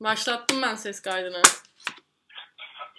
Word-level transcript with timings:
Başlattım 0.00 0.62
ben 0.62 0.74
ses 0.74 1.02
kaydını. 1.02 1.42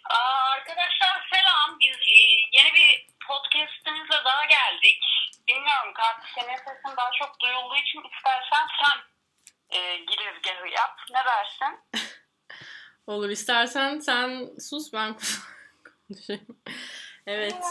Aa, 0.10 0.52
arkadaşlar 0.56 1.28
selam. 1.34 1.80
Biz 1.80 1.98
e, 1.98 2.18
yeni 2.54 2.74
bir 2.74 3.08
podcast'imize 3.28 4.26
daha 4.26 4.46
geldik. 4.46 5.04
Bilmiyorum 5.48 5.94
Katil 5.94 6.28
senin 6.36 6.58
sesin 6.58 6.98
daha 6.98 7.12
çok 7.20 7.40
duyulduğu 7.40 7.76
için 7.76 8.00
istersen 8.00 8.68
sen 8.80 9.00
e, 9.80 9.98
girizgahı 9.98 10.68
yap. 10.68 11.00
Ne 11.12 11.20
dersin? 11.26 11.80
Olur 13.08 13.30
istersen 13.30 14.00
sen 14.00 14.50
sus 14.60 14.94
ben 14.94 15.14
konuşayım. 16.08 16.62
Evet. 17.28 17.64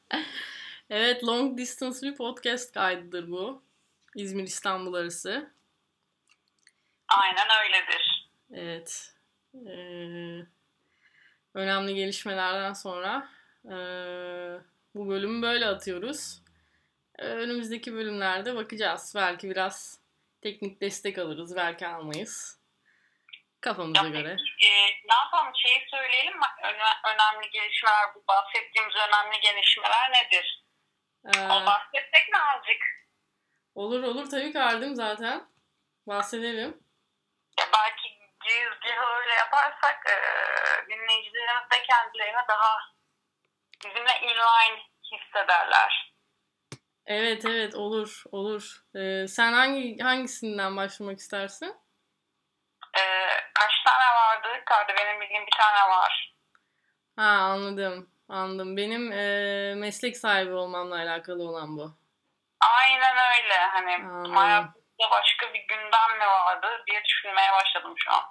evet 0.90 1.24
long 1.24 1.58
distance 1.58 1.98
bir 2.02 2.16
podcast 2.16 2.74
kaydıdır 2.74 3.30
bu. 3.30 3.64
İzmir 4.14 4.44
İstanbul 4.44 4.94
arası. 4.94 5.54
Aynen 7.16 7.46
öyledir. 7.64 8.28
Evet. 8.52 9.14
Ee, 9.54 10.46
önemli 11.54 11.94
gelişmelerden 11.94 12.72
sonra 12.72 13.28
ee, 13.64 14.60
bu 14.94 15.08
bölümü 15.08 15.42
böyle 15.42 15.66
atıyoruz. 15.66 16.42
Ee, 17.18 17.22
önümüzdeki 17.26 17.92
bölümlerde 17.94 18.54
bakacağız. 18.56 19.12
Belki 19.16 19.50
biraz 19.50 20.00
teknik 20.42 20.80
destek 20.80 21.18
alırız, 21.18 21.56
belki 21.56 21.86
almayız. 21.86 22.58
Kafamıza 23.60 24.02
Ya 24.04 24.08
göre. 24.08 24.36
e, 24.64 24.68
ne 24.86 25.14
yapalım 25.24 25.52
şeyi 25.66 25.86
söyleyelim 25.90 26.36
mi? 26.38 26.44
Öne- 26.64 27.14
önemli 27.14 27.50
gelişmeler, 27.50 28.14
bu 28.14 28.24
bahsettiğimiz 28.28 28.94
önemli 28.96 29.40
gelişmeler 29.40 30.10
nedir? 30.12 30.64
Ee, 31.24 31.40
O 31.40 31.66
bahsetsek 31.66 32.28
mi 32.32 32.38
azıcık? 32.38 32.82
olur 33.74 34.02
olur 34.02 34.30
tabii 34.30 34.52
kardım 34.52 34.94
zaten. 34.94 35.48
Bahsedelim. 36.06 36.80
Ya 37.60 37.66
belki 37.74 38.08
girizgahı 38.44 39.06
öyle 39.20 39.34
yaparsak 39.34 40.06
e, 40.06 40.16
dinleyicilerimiz 40.88 41.70
de 41.72 41.82
kendilerini 41.82 42.48
daha 42.48 42.78
bizimle 43.84 44.20
inline 44.22 44.82
hissederler. 45.12 46.12
Evet 47.06 47.44
evet 47.44 47.74
olur 47.74 48.22
olur. 48.32 48.82
Ee, 48.96 49.28
sen 49.28 49.52
hangi 49.52 49.98
hangisinden 49.98 50.76
başlamak 50.76 51.18
istersin? 51.18 51.76
E, 52.98 53.02
kaç 53.54 53.72
tane 53.86 54.14
vardı? 54.14 54.48
Kardı 54.66 54.92
benim 54.98 55.20
bildiğim 55.20 55.46
bir 55.46 55.56
tane 55.58 55.90
var. 55.90 56.34
Ha 57.16 57.22
anladım. 57.22 58.10
Anladım. 58.28 58.76
Benim 58.76 59.12
e, 59.12 59.74
meslek 59.74 60.16
sahibi 60.16 60.52
olmamla 60.52 60.94
alakalı 60.96 61.42
olan 61.48 61.76
bu. 61.76 61.94
Aynen 62.60 63.16
öyle. 63.16 63.54
Hani 63.54 63.94
Anladım. 63.94 64.81
Hayatımda 65.02 65.10
başka 65.10 65.54
bir 65.54 65.60
gündem 65.60 66.18
mi 66.18 66.26
vardı 66.26 66.66
diye 66.90 67.04
düşünmeye 67.04 67.52
başladım 67.52 67.94
şu 67.96 68.12
an. 68.12 68.22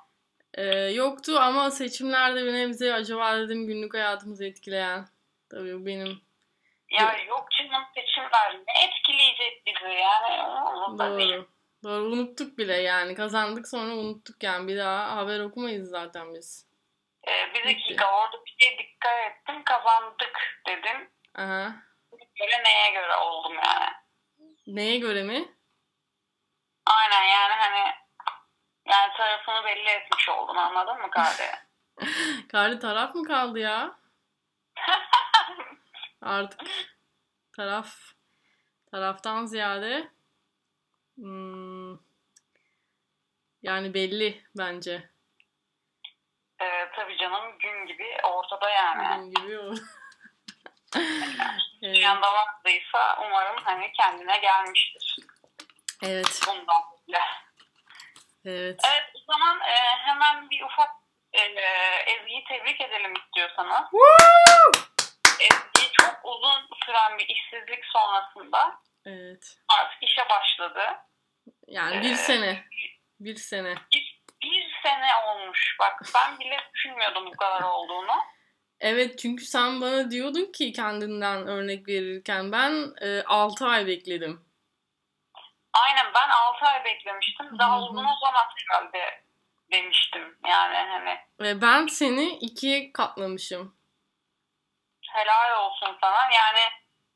Ee, 0.53 0.63
yoktu 0.93 1.39
ama 1.39 1.71
seçimlerde 1.71 2.45
bir 2.45 2.53
nebze 2.53 2.93
acaba 2.93 3.37
dedim 3.37 3.67
günlük 3.67 3.93
hayatımızı 3.93 4.45
etkileyen. 4.45 5.05
Tabii 5.49 5.85
benim 5.85 6.21
Ya 6.89 7.17
yok 7.27 7.47
canım 7.51 7.83
seçimler 7.95 8.53
ne 8.67 8.83
etkileyecek 8.85 9.63
bizi 9.65 9.93
yani 9.93 10.43
umurumda 10.43 11.17
değil. 11.17 11.33
doğru. 11.33 11.47
Doğru 11.83 12.03
unuttuk 12.03 12.57
bile 12.57 12.75
yani 12.81 13.15
kazandık 13.15 13.67
sonra 13.67 13.93
unuttuk 13.93 14.43
yani 14.43 14.67
bir 14.67 14.77
daha 14.77 15.15
haber 15.15 15.39
okumayız 15.39 15.89
zaten 15.89 16.33
biz. 16.33 16.67
Ee, 17.27 17.53
bir 17.53 17.63
dakika 17.63 18.17
orada 18.17 18.37
bir 18.45 18.55
şeye 18.59 18.77
dikkat 18.77 19.31
ettim 19.31 19.63
kazandık 19.63 20.63
dedim. 20.67 21.09
Aha. 21.35 21.75
Göre 22.35 22.63
neye 22.63 22.91
göre 22.91 23.15
oldum 23.15 23.53
yani. 23.65 23.89
Neye 24.67 24.97
göre 24.97 25.23
mi? 25.23 25.51
Aynen 26.85 27.23
yani 27.23 27.53
hani 27.53 27.93
yani 28.85 29.13
tarafını 29.17 29.65
belli 29.65 29.89
etmiş 29.89 30.29
oldum 30.29 30.57
anladın 30.57 31.01
mı 31.01 31.09
kardeşim? 31.09 31.45
Karlı 32.51 32.79
taraf 32.79 33.15
mı 33.15 33.23
kaldı 33.23 33.59
ya? 33.59 33.95
Artık 36.21 36.61
taraf 37.55 37.95
taraftan 38.91 39.45
ziyade 39.45 40.11
hmm, 41.15 41.93
yani 43.61 43.93
belli 43.93 44.43
bence. 44.57 45.09
ee, 46.61 46.91
tabii 46.95 47.17
canım 47.17 47.57
gün 47.59 47.85
gibi 47.85 48.17
ortada 48.23 48.69
yani. 48.69 49.03
Dediğim 49.03 49.47
gibi 49.47 49.59
o. 49.59 49.73
evet. 50.95 51.95
Dünyada 51.95 52.33
vardıysa 52.33 53.17
umarım 53.25 53.57
hani 53.63 53.91
kendine 53.91 54.37
gelmiştir 54.37 55.17
evet. 56.03 56.41
bundan 56.47 56.83
bile. 57.07 57.19
Evet. 58.45 58.79
Evet 58.91 59.03
o 59.15 59.33
zaman 59.33 59.59
e, 59.59 59.75
hemen 59.97 60.49
bir 60.49 60.63
ufak 60.63 60.89
e, 61.33 61.39
Ezgi'yi 62.11 62.43
tebrik 62.43 62.81
edelim 62.81 63.13
istiyorsanız. 63.13 63.87
Ezgi 65.39 65.91
çok 65.93 66.19
uzun 66.23 66.67
süren 66.85 67.17
bir 67.17 67.27
işsizlik 67.27 67.85
sonrasında 67.85 68.79
Evet. 69.05 69.57
artık 69.79 70.03
işe 70.03 70.21
başladı. 70.29 70.81
Yani 71.67 72.01
bir 72.01 72.11
Ee, 72.11 72.15
sene. 72.15 72.63
Bir 73.19 73.35
sene. 73.35 73.75
Bir, 73.93 74.21
bir 74.43 74.71
sene 74.83 75.15
olmuş. 75.27 75.75
Bak 75.79 76.01
ben 76.15 76.39
bile 76.39 76.57
düşünmüyordum 76.73 77.25
bu 77.25 77.31
kadar 77.31 77.61
olduğunu. 77.61 78.17
Evet 78.79 79.19
çünkü 79.19 79.45
sen 79.45 79.81
bana 79.81 80.11
diyordun 80.11 80.51
ki 80.51 80.73
kendinden 80.73 81.47
örnek 81.47 81.87
verirken 81.87 82.51
ben 82.51 82.93
6 83.25 83.65
ay 83.67 83.87
bekledim. 83.87 84.45
Aynen 85.73 86.05
ben 86.15 86.29
6 86.29 86.65
ay 86.65 86.83
beklemiştim. 86.85 87.59
Daha 87.59 87.75
Hı 87.75 87.79
hı. 87.79 87.83
uzun 87.83 88.05
olamaz 88.05 88.47
herhalde 88.69 89.23
demiştim. 89.71 90.37
Yani 90.47 90.77
hani 90.77 91.19
Ve 91.39 91.61
ben 91.61 91.87
seni 91.87 92.29
ikiye 92.29 92.91
katlamışım. 92.93 93.77
helal 95.11 95.57
olsun 95.65 95.97
sana. 96.01 96.29
Yani 96.33 96.59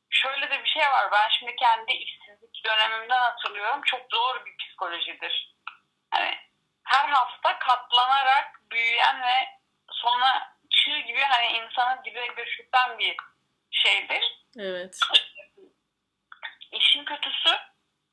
şöyle 0.09 0.49
de 0.49 0.63
bir 0.63 0.69
şey 0.69 0.83
var. 0.83 1.11
Ben 1.11 1.29
şimdi 1.39 1.55
kendi 1.55 1.91
işsizlik 1.91 2.65
dönemimden 2.65 3.19
hatırlıyorum. 3.21 3.81
Çok 3.85 4.01
zor 4.11 4.45
bir 4.45 4.57
psikolojidir. 4.57 5.55
Hani 6.11 6.35
her 6.83 7.09
hafta 7.09 7.59
katlanarak 7.59 8.61
büyüyen 8.71 9.21
ve 9.21 9.49
sonra 9.91 10.55
çığ 10.69 10.99
gibi 10.99 11.21
hani 11.21 11.47
insanı 11.47 12.01
dibe 12.05 12.27
göçürten 12.27 12.99
bir 12.99 13.15
şeydir. 13.71 14.45
Evet. 14.59 14.99
İşin 16.71 17.05
kötüsü 17.05 17.57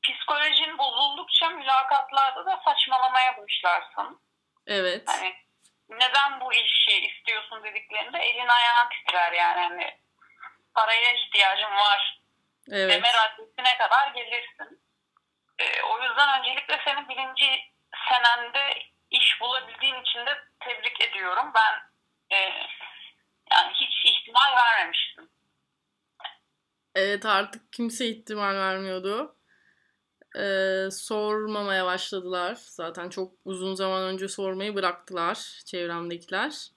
psikolojin 0.03 0.77
bozuldukça 0.77 1.49
mülakatlarda 1.49 2.45
da 2.45 2.61
saçmalamaya 2.65 3.37
başlarsın. 3.37 4.21
Evet. 4.67 5.03
Hani 5.07 5.33
neden 5.89 6.39
bu 6.41 6.53
işi 6.53 7.07
istiyorsun 7.07 7.63
dediklerinde 7.63 8.17
elin 8.19 8.47
ayağın 8.47 8.89
titrer 8.89 9.31
yani 9.31 9.61
hani 9.61 9.99
paraya 10.73 11.13
ihtiyacım 11.13 11.71
var 11.71 12.21
Evet. 12.71 12.89
deme 12.89 13.13
raddesine 13.13 13.77
kadar 13.77 14.07
gelirsin. 14.07 14.83
Ee, 15.59 15.81
o 15.81 16.03
yüzden 16.03 16.39
öncelikle 16.39 16.81
seni 16.85 17.09
birinci 17.09 17.73
senende 18.09 18.83
iş 19.11 19.41
bulabildiğin 19.41 20.01
için 20.01 20.25
de 20.25 20.43
tebrik 20.59 21.01
ediyorum. 21.01 21.51
Ben 21.55 21.73
e, 22.37 22.37
yani 23.51 23.73
hiç 23.73 24.05
ihtimal 24.05 24.55
vermemiştim. 24.55 25.29
Evet 26.95 27.25
artık 27.25 27.73
kimse 27.73 28.05
ihtimal 28.05 28.55
vermiyordu. 28.55 29.35
Ee, 30.35 30.91
sormamaya 30.91 31.85
başladılar. 31.85 32.57
Zaten 32.61 33.09
çok 33.09 33.33
uzun 33.45 33.75
zaman 33.75 34.03
önce 34.03 34.27
sormayı 34.27 34.75
bıraktılar 34.75 35.61
çevremdekiler. 35.65 36.67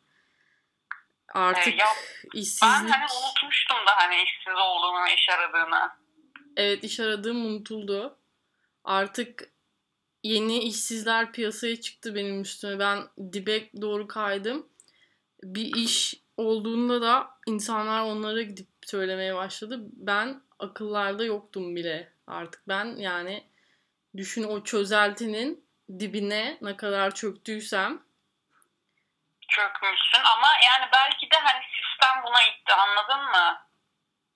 Artık 1.34 1.75
Ee, 1.75 1.77
ya 1.77 1.87
Ben 2.34 2.41
işsizlik... 2.41 2.91
hani 2.94 3.05
unutmuştum 3.25 3.77
da 3.77 3.91
hani 3.97 4.15
işsiz 4.15 4.55
olduğunu, 4.55 5.09
iş 5.15 5.28
aradığını. 5.28 5.91
Evet 6.56 6.84
iş 6.84 7.00
aradığım 7.00 7.47
unutuldu. 7.47 8.19
Artık 8.84 9.50
yeni 10.23 10.59
işsizler 10.59 11.32
piyasaya 11.32 11.81
çıktı 11.81 12.14
benim 12.14 12.41
üstüme. 12.43 12.79
Ben 12.79 13.08
dibe 13.32 13.70
doğru 13.81 14.08
kaydım. 14.08 14.67
Bir 15.43 15.76
iş 15.76 16.14
olduğunda 16.37 17.03
da 17.03 17.31
insanlar 17.47 18.03
onlara 18.03 18.43
gidip 18.43 18.69
söylemeye 18.87 19.35
başladı. 19.35 19.81
Ben 19.93 20.43
akıllarda 20.58 21.25
yoktum 21.25 21.76
bile 21.76 22.16
artık. 22.26 22.62
Ben 22.69 22.84
yani 22.96 23.50
düşün 24.17 24.44
o 24.44 24.64
çözeltinin 24.64 25.69
dibine 25.99 26.58
ne 26.61 26.76
kadar 26.76 27.14
çöktüysem 27.14 28.06
çökmüşsün 29.49 30.23
ama 30.25 30.49
yani 30.64 30.88
belki 30.93 31.31
de 31.31 31.37
hani 31.37 31.64
sistem 31.64 32.23
buna 32.25 32.43
itti 32.43 32.73
anladın 32.75 33.25
mı? 33.25 33.67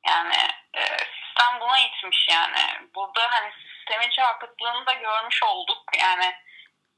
Yani 0.07 0.49
e, 0.75 0.83
sistem 0.83 1.61
buna 1.61 1.79
itmiş 1.79 2.27
yani. 2.31 2.91
Burada 2.95 3.21
hani 3.31 3.53
sistemin 3.53 4.11
çarpıklığını 4.11 4.87
da 4.87 4.93
görmüş 4.93 5.43
olduk. 5.43 5.83
Yani 5.99 6.35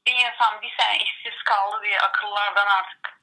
bir 0.05 0.15
insan 0.15 0.61
bir 0.61 0.75
sene 0.77 0.97
işsiz 0.97 1.43
kaldı 1.45 1.81
diye 1.83 1.99
akıllardan 1.99 2.67
artık 2.67 3.21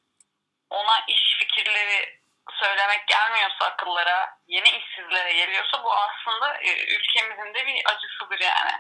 ona 0.71 1.05
iş 1.09 1.37
fikirleri 1.39 2.20
söylemek 2.53 3.09
gelmiyorsa 3.09 3.65
akıllara, 3.65 4.29
yeni 4.47 4.69
işsizlere 4.69 5.33
geliyorsa 5.33 5.85
bu 5.85 5.93
aslında 5.93 6.55
e, 6.55 6.71
ülkemizin 6.97 7.55
de 7.55 7.67
bir 7.67 7.83
acısıdır 7.87 8.41
yani. 8.41 8.73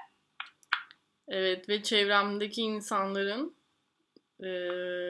Evet 1.29 1.69
ve 1.69 1.83
çevremdeki 1.83 2.63
insanların 2.63 3.57
e, 4.43 4.51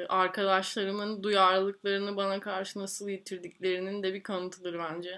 arkadaşlarımın 0.08 1.22
duyarlılıklarını 1.22 2.16
bana 2.16 2.40
karşı 2.40 2.78
nasıl 2.78 3.08
yitirdiklerinin 3.08 4.02
de 4.02 4.14
bir 4.14 4.22
kanıtıdır 4.22 4.78
bence. 4.78 5.10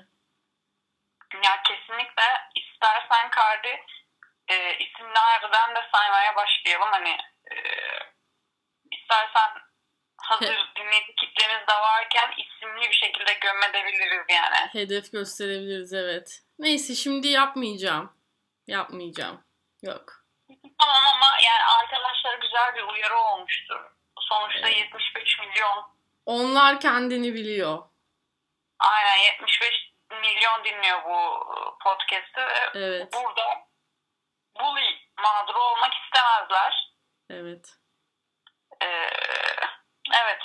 Ya 1.44 1.62
kesinlikle 1.62 2.22
istersen 2.54 3.30
Kardi 3.30 3.82
e, 4.48 4.76
isimlerden 4.78 5.74
de 5.74 5.80
saymaya 5.92 6.36
başlayalım. 6.36 6.88
Hani 6.90 7.16
e, 7.52 7.56
istersen 8.90 9.50
hazır 10.32 10.72
dinleyici 10.76 11.14
kitlemiz 11.14 11.68
de 11.68 11.72
varken 11.72 12.30
isimli 12.36 12.80
bir 12.90 12.94
şekilde 12.94 13.32
gömebiliriz 13.32 14.26
yani. 14.28 14.68
Hedef 14.72 15.12
gösterebiliriz 15.12 15.92
evet. 15.92 16.42
Neyse 16.58 16.94
şimdi 16.94 17.28
yapmayacağım. 17.28 18.12
Yapmayacağım. 18.66 19.44
Yok. 19.82 20.22
Tamam 20.78 21.02
ama 21.14 21.26
yani 21.44 21.64
arkadaşlar 21.64 22.38
güzel 22.38 22.74
bir 22.74 22.82
uyarı 22.82 23.18
olmuştur. 23.18 23.80
Sonuçta 24.20 24.68
evet. 24.68 24.76
75 24.76 25.38
milyon. 25.38 25.92
Onlar 26.26 26.80
kendini 26.80 27.34
biliyor. 27.34 27.78
Aynen 28.78 29.16
75 29.16 29.92
milyon 30.10 30.64
dinliyor 30.64 31.04
bu 31.04 31.44
podcast'ı. 31.84 32.70
Evet. 32.74 33.12
Burada 33.12 33.68
bully 34.60 34.98
mağduru 35.18 35.58
olmak 35.62 35.92
istemezler. 35.94 36.94
Evet. 37.30 37.76
Ee, 38.82 39.10
evet. 40.10 40.42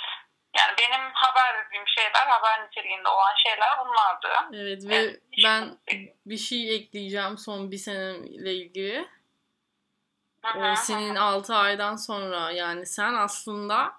Yani 0.56 0.72
benim 0.78 1.10
haber 1.12 1.66
dediğim 1.66 1.88
şeyler, 1.88 2.26
haber 2.26 2.66
niteliğinde 2.66 3.08
olan 3.08 3.34
şeyler 3.36 3.68
bunlardı. 3.80 4.28
Evet 4.52 4.84
ve 4.88 4.96
evet, 4.96 5.22
ben 5.44 5.78
bir 6.26 6.36
şey 6.36 6.74
ekleyeceğim 6.76 7.38
son 7.38 7.70
bir 7.70 7.76
seneyle 7.76 8.54
ilgili. 8.54 9.08
Hı-hı. 10.42 10.76
senin 10.76 11.14
6 11.14 11.54
aydan 11.54 11.96
sonra 11.96 12.50
yani 12.50 12.86
sen 12.86 13.14
aslında 13.14 13.92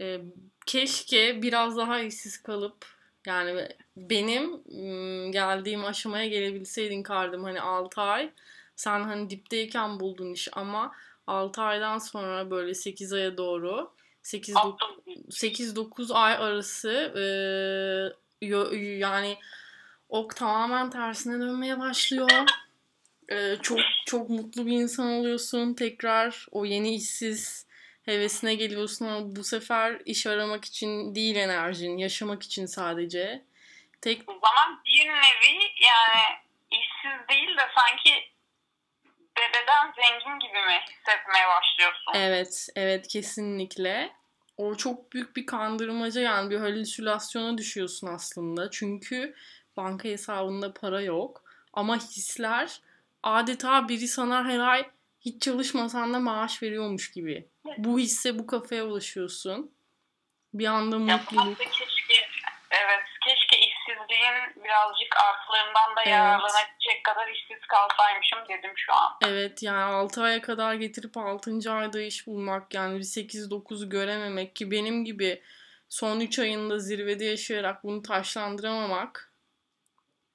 e, 0.00 0.20
keşke 0.66 1.42
biraz 1.42 1.76
daha 1.76 2.00
işsiz 2.00 2.42
kalıp 2.42 2.86
yani 3.26 3.68
benim 3.96 4.62
geldiğim 5.32 5.84
aşamaya 5.84 6.26
gelebilseydin 6.26 7.02
kardım 7.02 7.44
hani 7.44 7.60
6 7.60 8.00
ay 8.00 8.30
sen 8.76 9.02
hani 9.02 9.30
dipteyken 9.30 10.00
buldun 10.00 10.32
iş 10.32 10.48
ama 10.52 10.92
6 11.26 11.62
aydan 11.62 11.98
sonra 11.98 12.50
böyle 12.50 12.74
8 12.74 13.12
aya 13.12 13.36
doğru 13.36 13.92
8-9 14.22 16.14
ay 16.14 16.34
arası 16.34 17.12
e, 17.16 17.24
yani 18.76 19.38
ok 20.08 20.36
tamamen 20.36 20.90
tersine 20.90 21.40
dönmeye 21.40 21.78
başlıyor. 21.80 22.28
E, 23.28 23.56
çok 23.62 23.78
çok 24.06 24.30
mutlu 24.30 24.66
bir 24.66 24.72
insan 24.72 25.10
oluyorsun. 25.12 25.74
Tekrar 25.74 26.46
o 26.50 26.64
yeni 26.64 26.94
işsiz 26.94 27.66
hevesine 28.04 28.54
geliyorsun 28.54 29.06
ama 29.06 29.36
bu 29.36 29.44
sefer 29.44 30.02
iş 30.04 30.26
aramak 30.26 30.64
için 30.64 31.14
değil 31.14 31.36
enerjin, 31.36 31.98
yaşamak 31.98 32.42
için 32.42 32.66
sadece. 32.66 33.44
Tek... 34.00 34.22
O 34.26 34.32
zaman 34.32 34.82
bir 34.84 35.08
nevi 35.08 35.62
yani 35.80 36.22
işsiz 36.70 37.28
değil 37.28 37.56
de 37.56 37.62
sanki 37.74 38.31
dededen 39.38 39.92
zengin 39.96 40.38
gibi 40.40 40.58
mi 40.66 40.80
hissetmeye 40.90 41.44
başlıyorsun? 41.48 42.12
Evet, 42.14 42.68
evet 42.76 43.08
kesinlikle. 43.08 44.12
O 44.56 44.74
çok 44.74 45.12
büyük 45.12 45.36
bir 45.36 45.46
kandırmaca 45.46 46.20
yani 46.20 46.50
bir 46.50 46.58
halüsinasyona 46.58 47.58
düşüyorsun 47.58 48.06
aslında. 48.06 48.70
Çünkü 48.70 49.34
banka 49.76 50.08
hesabında 50.08 50.74
para 50.74 51.00
yok. 51.00 51.44
Ama 51.72 51.96
hisler 51.96 52.80
adeta 53.22 53.88
biri 53.88 54.08
sana 54.08 54.44
her 54.44 54.58
ay 54.58 54.90
hiç 55.20 55.42
çalışmasan 55.42 56.14
da 56.14 56.18
maaş 56.18 56.62
veriyormuş 56.62 57.10
gibi. 57.10 57.48
Bu 57.78 57.98
hisse 57.98 58.38
bu 58.38 58.46
kafaya 58.46 58.84
ulaşıyorsun. 58.86 59.70
Bir 60.54 60.66
anda 60.66 60.98
mutluluk. 60.98 61.60
Ya, 61.60 61.66
işsizliğin 64.12 64.64
birazcık 64.64 65.16
artılarından 65.16 65.96
da 65.96 66.02
evet. 66.02 66.12
yararlanabilecek 66.12 67.04
kadar 67.04 67.28
işsiz 67.28 67.66
kalsaymışım 67.68 68.38
dedim 68.48 68.72
şu 68.76 68.94
an. 68.94 69.16
Evet 69.24 69.62
yani 69.62 69.94
6 69.94 70.22
aya 70.22 70.42
kadar 70.42 70.74
getirip 70.74 71.16
6. 71.16 71.72
ayda 71.72 72.00
iş 72.00 72.26
bulmak 72.26 72.74
yani 72.74 72.98
bir 72.98 73.04
8-9'u 73.04 73.90
görememek 73.90 74.56
ki 74.56 74.70
benim 74.70 75.04
gibi 75.04 75.42
son 75.88 76.20
3 76.20 76.38
ayında 76.38 76.78
zirvede 76.78 77.24
yaşayarak 77.24 77.84
bunu 77.84 78.02
taşlandıramamak 78.02 79.32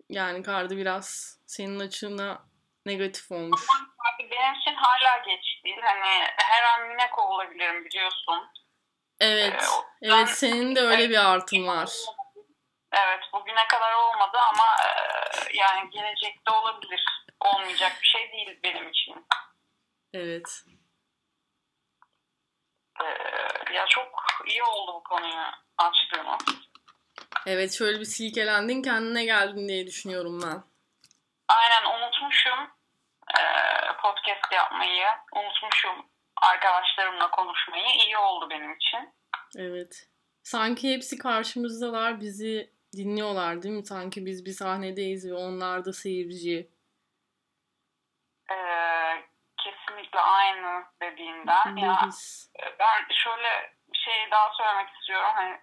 yani 0.09 0.43
kardı 0.43 0.77
biraz 0.77 1.37
senin 1.45 1.79
açına 1.79 2.39
negatif 2.85 3.31
olmuş. 3.31 3.61
Ama 3.71 3.87
benim 4.19 4.59
için 4.59 4.75
hala 4.75 5.17
geç 5.17 5.63
değil. 5.63 5.81
Hani 5.81 6.27
her 6.37 6.63
an 6.63 6.91
yine 6.91 7.09
kovulabilirim 7.09 7.85
biliyorsun. 7.85 8.51
Evet. 9.19 9.63
Ee, 10.01 10.07
evet 10.07 10.29
senin 10.29 10.75
de 10.75 10.81
öyle 10.81 11.09
bir 11.09 11.31
artın 11.31 11.67
var. 11.67 11.89
Evet 12.99 13.19
bugüne 13.33 13.67
kadar 13.67 13.93
olmadı 13.93 14.37
ama 14.51 14.65
e, 14.85 14.89
yani 15.53 15.89
gelecekte 15.89 16.51
olabilir. 16.51 17.05
Olmayacak 17.39 17.91
bir 18.01 18.07
şey 18.07 18.31
değil 18.31 18.59
benim 18.63 18.89
için. 18.89 19.25
Evet. 20.13 20.63
Ee, 23.01 23.73
ya 23.73 23.85
çok 23.89 24.07
iyi 24.45 24.63
oldu 24.63 24.93
bu 24.93 25.03
konuyu 25.03 25.45
açtığımız. 25.77 26.41
Evet 27.45 27.77
şöyle 27.77 27.99
bir 27.99 28.05
silkelendin 28.05 28.81
kendine 28.81 29.25
geldin 29.25 29.67
diye 29.67 29.87
düşünüyorum 29.87 30.41
ben. 30.43 30.63
Aynen 31.47 31.97
unutmuşum 31.97 32.59
e, 33.37 33.41
podcast 34.01 34.51
yapmayı. 34.51 35.07
Unutmuşum 35.35 36.09
arkadaşlarımla 36.41 37.31
konuşmayı. 37.31 37.85
İyi 38.05 38.17
oldu 38.17 38.49
benim 38.49 38.75
için. 38.75 39.13
Evet. 39.57 40.09
Sanki 40.43 40.93
hepsi 40.93 41.17
karşımızdalar 41.17 42.19
bizi 42.19 42.76
dinliyorlar 42.93 43.63
değil 43.63 43.75
mi? 43.75 43.85
Sanki 43.85 44.25
biz 44.25 44.45
bir 44.45 44.51
sahnedeyiz 44.51 45.31
ve 45.31 45.33
onlar 45.33 45.85
da 45.85 45.93
seyirci. 45.93 46.71
Ee, 48.51 49.23
kesinlikle 49.63 50.19
aynı 50.19 50.85
dediğinden. 51.01 51.75
Ya, 51.75 52.09
e, 52.59 52.79
ben 52.79 53.05
şöyle 53.23 53.73
bir 53.93 53.97
şey 53.97 54.31
daha 54.31 54.53
söylemek 54.53 54.89
istiyorum. 54.95 55.31
Hani 55.35 55.59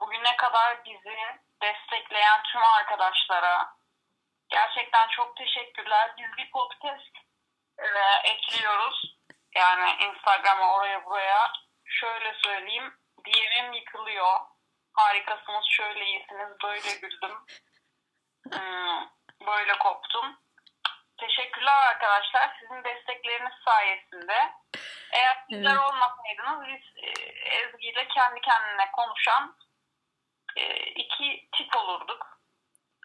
bugüne 0.00 0.36
kadar 0.36 0.84
bizi 0.84 1.16
destekleyen 1.62 2.42
tüm 2.52 2.62
arkadaşlara 2.62 3.76
gerçekten 4.48 5.08
çok 5.08 5.36
teşekkürler. 5.36 6.14
Biz 6.18 6.36
bir 6.38 6.50
podcast 6.50 7.12
e, 7.78 7.86
ekliyoruz. 8.24 9.16
Yani 9.54 9.90
Instagram'a 9.90 10.74
oraya 10.74 11.04
buraya. 11.04 11.52
Şöyle 11.84 12.34
söyleyeyim. 12.44 12.92
DM'im 13.26 13.72
yıkılıyor 13.72 14.55
harikasınız, 14.96 15.64
şöyle 15.70 16.04
iyisiniz, 16.04 16.48
böyle 16.64 16.94
güldüm, 17.02 17.36
hmm, 18.52 19.08
böyle 19.46 19.78
koptum. 19.78 20.36
Teşekkürler 21.20 21.88
arkadaşlar. 21.90 22.56
Sizin 22.60 22.84
destekleriniz 22.84 23.52
sayesinde. 23.64 24.52
Eğer 25.12 25.36
sizler 25.50 25.70
evet. 25.70 25.80
olmasaydınız 25.80 26.68
biz 26.68 27.04
e, 27.04 27.08
Ezgi 27.56 27.88
ile 27.88 28.08
kendi 28.08 28.40
kendine 28.40 28.90
konuşan 28.92 29.56
e, 30.56 30.76
iki 30.76 31.48
tip 31.56 31.76
olurduk. 31.76 32.40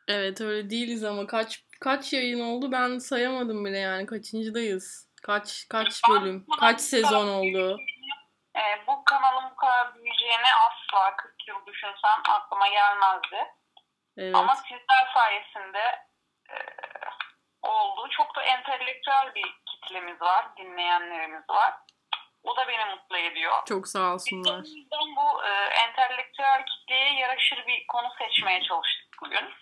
Evet 0.07 0.41
öyle 0.41 0.69
değiliz 0.69 1.03
ama 1.03 1.27
kaç 1.27 1.63
kaç 1.81 2.13
yayın 2.13 2.39
oldu 2.39 2.71
ben 2.71 2.97
sayamadım 2.97 3.65
bile 3.65 3.77
yani 3.77 4.05
kaçıncıdayız. 4.05 5.11
Kaç 5.23 5.67
kaç 5.69 6.01
bölüm, 6.09 6.45
kaç 6.59 6.81
sezon 6.81 7.27
oldu. 7.27 7.77
E, 8.55 8.87
bu 8.87 9.03
kanalın 9.03 9.51
bu 9.51 9.55
kadar 9.55 9.95
büyüyeceğini 9.95 10.47
asla 10.67 11.15
40 11.15 11.30
yıl 11.51 11.65
düşünsem 11.65 12.21
aklıma 12.29 12.67
gelmezdi. 12.67 13.53
Evet. 14.17 14.35
Ama 14.35 14.55
sizler 14.55 15.11
sayesinde 15.13 16.05
e, 16.49 16.55
oldu. 17.61 18.09
Çok 18.09 18.35
da 18.35 18.43
entelektüel 18.43 19.35
bir 19.35 19.55
kitlemiz 19.65 20.21
var, 20.21 20.57
dinleyenlerimiz 20.57 21.49
var. 21.49 21.73
O 22.43 22.57
da 22.57 22.67
beni 22.67 22.85
mutlu 22.85 23.17
ediyor. 23.17 23.65
Çok 23.65 23.87
sağ 23.87 24.13
olsunlar. 24.13 24.63
Biz 24.63 25.15
bu 25.15 25.43
e, 25.45 25.49
entelektüel 25.65 26.65
kitleye 26.65 27.13
yaraşır 27.13 27.67
bir 27.67 27.87
konu 27.87 28.13
seçmeye 28.19 28.63
çalıştık 28.63 29.15
bugün. 29.21 29.53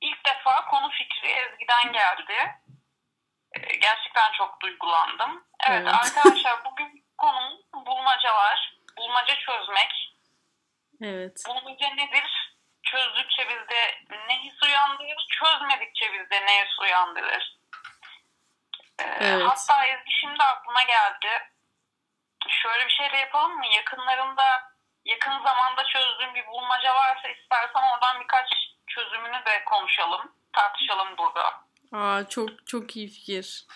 İlk 0.00 0.24
defa 0.26 0.64
konu 0.64 0.90
fikri 0.90 1.28
Ezgi'den 1.28 1.92
geldi. 1.92 2.54
E, 3.52 3.76
gerçekten 3.76 4.32
çok 4.32 4.60
duygulandım. 4.60 5.44
Evet, 5.68 5.82
evet. 5.82 5.94
arkadaşlar 5.94 6.64
bugün 6.64 7.06
konumuz 7.18 7.60
bulmacalar. 7.74 8.74
Bulmaca 8.98 9.34
çözmek. 9.34 10.03
Evet. 11.04 11.42
Bulmaca 11.48 11.88
nedir? 11.94 12.54
Çözdükçe 12.82 13.48
bizde 13.48 14.00
ne 14.28 14.38
his 14.42 14.62
uyandırır? 14.62 15.26
Çözmedikçe 15.30 16.12
bizde 16.12 16.46
ne 16.46 16.64
his 16.64 16.78
uyandırır? 16.80 17.58
Ee, 18.98 19.04
evet. 19.20 19.46
Hatta 19.46 19.86
Ezgi 19.86 20.12
şimdi 20.20 20.42
aklıma 20.42 20.82
geldi. 20.82 21.28
Şöyle 22.48 22.84
bir 22.84 22.90
şey 22.90 23.12
de 23.12 23.16
yapalım 23.16 23.56
mı? 23.56 23.66
Yakınlarında 23.66 24.44
yakın 25.04 25.42
zamanda 25.44 25.84
çözdüğüm 25.84 26.34
bir 26.34 26.46
bulmaca 26.46 26.94
varsa 26.94 27.28
istersen 27.28 27.82
oradan 27.94 28.20
birkaç 28.20 28.48
çözümünü 28.86 29.44
de 29.46 29.64
konuşalım. 29.64 30.32
Tartışalım 30.52 31.08
burada. 31.18 31.64
Aa, 31.92 32.28
çok 32.28 32.66
çok 32.66 32.96
iyi 32.96 33.08
fikir. 33.08 33.66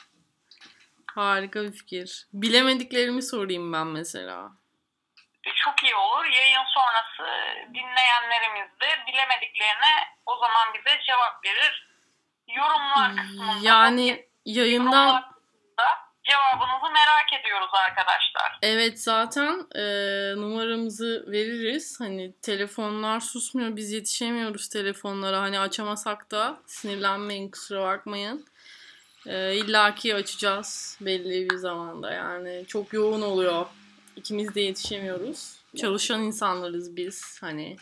Harika 1.14 1.62
bir 1.62 1.72
fikir. 1.72 2.26
Bilemediklerimi 2.32 3.22
sorayım 3.22 3.72
ben 3.72 3.86
mesela. 3.86 4.50
Çok 5.56 5.82
iyi 5.84 5.94
olur. 5.94 6.24
Yayın 6.24 6.64
sonrası 6.74 7.32
dinleyenlerimiz 7.74 8.80
de 8.80 8.86
bilemediklerine 9.12 9.94
o 10.26 10.36
zaman 10.36 10.74
bize 10.74 11.00
cevap 11.06 11.44
verir. 11.44 11.88
Yorumlar 12.48 13.16
kısmında 13.16 13.52
Yani 13.62 14.26
yayından 14.44 15.24
cevabınızı 16.24 16.92
merak 16.92 17.32
ediyoruz 17.40 17.70
arkadaşlar. 17.74 18.58
evet 18.62 19.02
zaten 19.02 19.66
e, 19.74 19.82
numaramızı 20.40 21.24
veririz. 21.28 22.00
Hani 22.00 22.34
telefonlar 22.42 23.20
susmuyor. 23.20 23.76
Biz 23.76 23.92
yetişemiyoruz 23.92 24.68
telefonlara. 24.68 25.40
Hani 25.40 25.60
açamasak 25.60 26.30
da 26.30 26.56
sinirlenmeyin 26.66 27.50
kusura 27.50 27.82
bakmayın. 27.82 28.46
E, 29.26 29.54
İlla 29.54 29.94
ki 29.94 30.14
açacağız 30.14 30.98
belli 31.00 31.50
bir 31.50 31.56
zamanda. 31.56 32.12
Yani 32.12 32.64
çok 32.68 32.92
yoğun 32.92 33.22
oluyor. 33.22 33.66
İkimiz 34.18 34.54
de 34.54 34.60
yetişemiyoruz. 34.60 35.64
Çalışan 35.76 36.22
insanlarız 36.22 36.96
biz. 36.96 37.38
Hani 37.40 37.76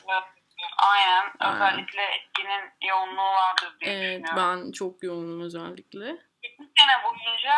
Aynen. 0.77 1.33
Özellikle 1.41 2.03
etkinin 2.03 2.89
yoğunluğu 2.89 3.33
vardır 3.41 3.77
diye 3.81 3.95
evet 3.95 4.23
düşünüyorum. 4.23 4.65
ben 4.67 4.73
çok 4.73 5.03
yoğunum 5.03 5.41
özellikle. 5.41 6.07
Bir 6.43 6.57
sene 6.57 7.05
boyunca 7.05 7.55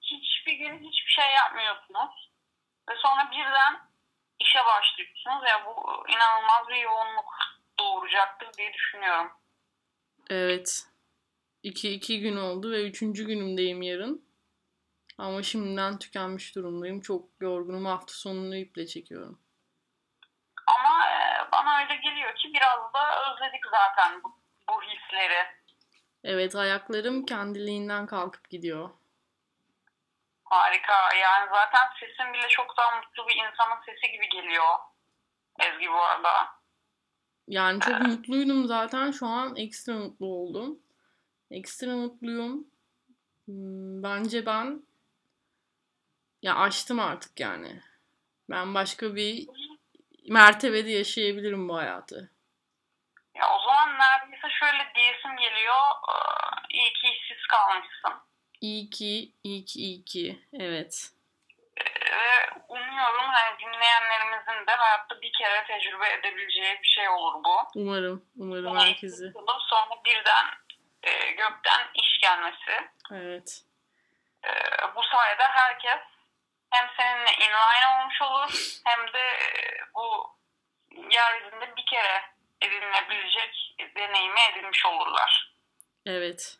hiçbir 0.00 0.52
gün 0.52 0.78
hiçbir 0.78 1.10
şey 1.10 1.34
yapmıyorsunuz. 1.36 2.30
Ve 2.90 2.92
sonra 2.96 3.30
birden 3.30 3.80
işe 4.40 4.58
başlıyorsunuz. 4.64 5.48
Ya 5.48 5.66
bu 5.66 6.04
inanılmaz 6.08 6.68
bir 6.68 6.82
yoğunluk 6.82 7.34
doğuracaktır 7.78 8.52
diye 8.58 8.72
düşünüyorum. 8.72 9.30
Evet. 10.30 10.82
İki, 11.62 11.90
iki 11.90 12.20
gün 12.20 12.36
oldu 12.36 12.70
ve 12.70 12.82
üçüncü 12.82 13.26
günümdeyim 13.26 13.82
yarın. 13.82 14.27
Ama 15.18 15.42
şimdiden 15.42 15.98
tükenmiş 15.98 16.56
durumdayım. 16.56 17.00
Çok 17.00 17.24
yorgunum. 17.40 17.84
Hafta 17.86 18.12
sonunu 18.12 18.56
iple 18.56 18.86
çekiyorum. 18.86 19.38
Ama 20.66 21.06
e, 21.06 21.18
bana 21.52 21.78
öyle 21.82 21.96
geliyor 21.96 22.34
ki 22.34 22.52
biraz 22.54 22.94
da 22.94 23.32
özledik 23.32 23.62
zaten 23.70 24.22
bu, 24.24 24.32
bu 24.68 24.82
hisleri. 24.82 25.46
Evet 26.24 26.56
ayaklarım 26.56 27.26
kendiliğinden 27.26 28.06
kalkıp 28.06 28.50
gidiyor. 28.50 28.90
Harika. 30.44 31.14
Yani 31.22 31.48
zaten 31.52 31.88
sesin 32.00 32.32
bile 32.34 32.48
çok 32.48 32.76
daha 32.78 32.96
mutlu 32.96 33.28
bir 33.28 33.34
insanın 33.36 33.82
sesi 33.86 34.12
gibi 34.12 34.28
geliyor. 34.28 34.74
Ezgi 35.60 35.88
bu 35.88 36.02
arada. 36.02 36.48
Yani 37.48 37.80
çok 37.80 38.00
mutluydum 38.00 38.66
zaten. 38.66 39.10
Şu 39.10 39.26
an 39.26 39.56
ekstra 39.56 39.92
mutlu 39.92 40.26
oldum. 40.26 40.78
Ekstra 41.50 41.96
mutluyum. 41.96 42.66
Hmm, 43.44 44.02
Bence 44.02 44.46
ben 44.46 44.82
ya 46.42 46.54
açtım 46.54 47.00
artık 47.00 47.40
yani. 47.40 47.82
Ben 48.50 48.74
başka 48.74 49.14
bir 49.16 49.48
mertebede 50.28 50.90
yaşayabilirim 50.90 51.68
bu 51.68 51.76
hayatı. 51.76 52.30
Ya 53.34 53.54
o 53.56 53.60
zaman 53.60 53.98
neredeyse 53.98 54.48
şöyle 54.60 54.92
diyesim 54.94 55.36
geliyor. 55.36 55.74
e, 56.08 56.14
İyi 56.70 56.92
ki 56.92 57.08
işsiz 57.08 57.46
kalmışsın. 57.46 58.12
İyi 58.60 58.90
ki, 58.90 59.32
iyi 59.44 59.64
ki, 59.64 59.78
iyi 59.80 60.04
ki. 60.04 60.46
Evet. 60.52 61.10
Ve 62.12 62.50
umuyorum 62.68 63.24
hani 63.28 63.58
dinleyenlerimizin 63.58 64.66
de 64.66 64.70
hayatta 64.72 65.20
bir 65.20 65.32
kere 65.38 65.64
tecrübe 65.66 66.08
edebileceği 66.12 66.78
bir 66.82 66.88
şey 66.88 67.08
olur 67.08 67.44
bu. 67.44 67.56
Umarım, 67.74 68.24
umarım 68.38 68.64
Yani 68.66 68.78
herkesi. 68.80 69.32
sonra 69.70 70.00
birden 70.04 70.46
e, 71.02 71.30
gökten 71.30 71.86
iş 71.94 72.20
gelmesi. 72.22 72.90
Evet. 73.12 73.62
E, 74.44 74.50
bu 74.96 75.02
sayede 75.02 75.42
herkes 75.42 76.00
hem 76.70 76.90
seninle 76.96 77.32
inline 77.32 77.86
olmuş 78.00 78.22
olur 78.22 78.80
hem 78.86 79.12
de 79.12 79.20
e, 79.20 79.48
bu 79.94 80.36
yeryüzünde 80.90 81.76
bir 81.76 81.86
kere 81.86 82.22
edinilebilecek 82.60 83.74
deneyimi 83.96 84.40
edinmiş 84.40 84.86
olurlar. 84.86 85.54
Evet. 86.06 86.58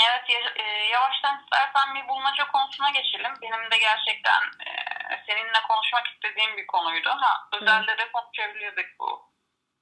Evet 0.00 0.30
e, 0.56 0.62
yavaştan 0.92 1.42
istersen 1.42 1.94
bir 1.94 2.08
bulmaca 2.08 2.46
konusuna 2.46 2.90
geçelim. 2.90 3.32
Benim 3.42 3.70
de 3.70 3.76
gerçekten 3.78 4.42
e, 4.66 4.70
seninle 5.26 5.62
konuşmak 5.68 6.06
istediğim 6.06 6.56
bir 6.56 6.66
konuydu. 6.66 7.08
Ha, 7.08 7.48
özelde 7.52 7.98
de 7.98 8.12
konuşabilirdik 8.12 8.98
bu 8.98 9.32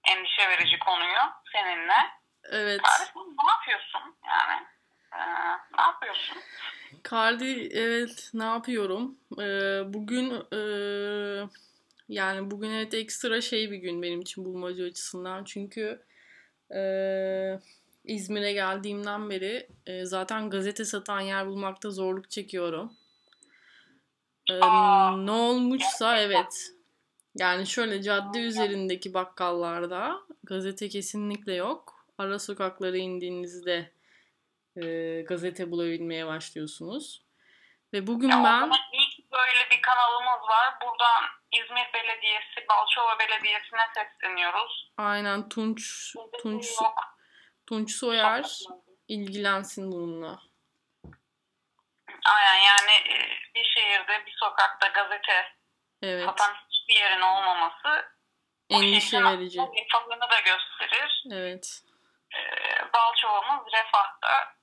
endişe 0.04 0.48
verici 0.48 0.78
konuyu 0.78 1.20
seninle. 1.52 2.10
Evet. 2.44 2.82
Kardeşim 2.82 3.36
ne 3.44 3.50
yapıyorsun 3.50 4.18
yani? 4.26 4.66
E, 5.12 5.22
ne 5.76 5.82
yapıyorsun? 5.82 6.36
Cardi 7.10 7.68
evet 7.72 8.30
ne 8.34 8.44
yapıyorum? 8.44 9.16
Ee, 9.38 9.82
bugün 9.94 10.32
e, 10.52 10.60
yani 12.08 12.50
bugün 12.50 12.70
evet 12.70 12.94
ekstra 12.94 13.40
şey 13.40 13.70
bir 13.70 13.76
gün 13.76 14.02
benim 14.02 14.20
için 14.20 14.44
bulmaca 14.44 14.84
açısından. 14.84 15.44
Çünkü 15.44 16.02
e, 16.74 16.80
İzmir'e 18.04 18.52
geldiğimden 18.52 19.30
beri 19.30 19.68
e, 19.86 20.04
zaten 20.04 20.50
gazete 20.50 20.84
satan 20.84 21.20
yer 21.20 21.46
bulmakta 21.46 21.90
zorluk 21.90 22.30
çekiyorum. 22.30 22.92
E, 24.50 24.60
Aa, 24.60 25.16
ne 25.16 25.30
olmuşsa 25.30 26.16
gerçekten. 26.16 26.40
evet. 26.40 26.72
Yani 27.38 27.66
şöyle 27.66 28.02
cadde 28.02 28.38
üzerindeki 28.40 29.14
bakkallarda 29.14 30.20
gazete 30.44 30.88
kesinlikle 30.88 31.54
yok. 31.54 32.06
Ara 32.18 32.38
sokaklara 32.38 32.96
indiğinizde 32.96 33.90
e, 34.76 35.22
gazete 35.22 35.70
bulabilmeye 35.70 36.26
başlıyorsunuz. 36.26 37.22
Ve 37.92 38.06
bugün 38.06 38.28
Ya 38.28 38.44
ben 38.44 38.70
ki 38.70 39.26
böyle 39.32 39.70
bir 39.70 39.82
kanalımız 39.82 40.48
var. 40.48 40.74
Buradan 40.82 41.24
İzmir 41.52 41.90
Belediyesi, 41.94 42.68
Balçova 42.70 43.18
Belediyesi'ne 43.18 43.86
sesleniyoruz. 43.94 44.92
aynen 44.96 45.48
Tunç 45.48 46.12
Tunç. 46.42 46.66
Tunç 47.66 47.92
Soyer 47.96 48.46
ilgilensin 49.08 49.92
bununla. 49.92 50.38
Aynen 52.24 52.56
yani 52.62 52.90
e, 53.08 53.16
bir 53.54 53.64
şehirde 53.64 54.26
bir 54.26 54.34
sokakta 54.40 54.86
gazete 54.88 55.44
Evet. 56.02 56.26
satan 56.26 56.54
hiçbir 56.70 56.94
yerin 57.00 57.20
olmaması 57.20 58.04
Endişe 58.70 59.24
verici. 59.24 59.58
refahını 59.58 60.20
da 60.20 60.40
gösterir. 60.44 61.24
Evet. 61.32 61.80
Ee, 62.34 62.92
Balçova'mız 62.94 63.66
refahta 63.72 64.54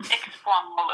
eksi 0.00 0.42
puanmalı. 0.42 0.92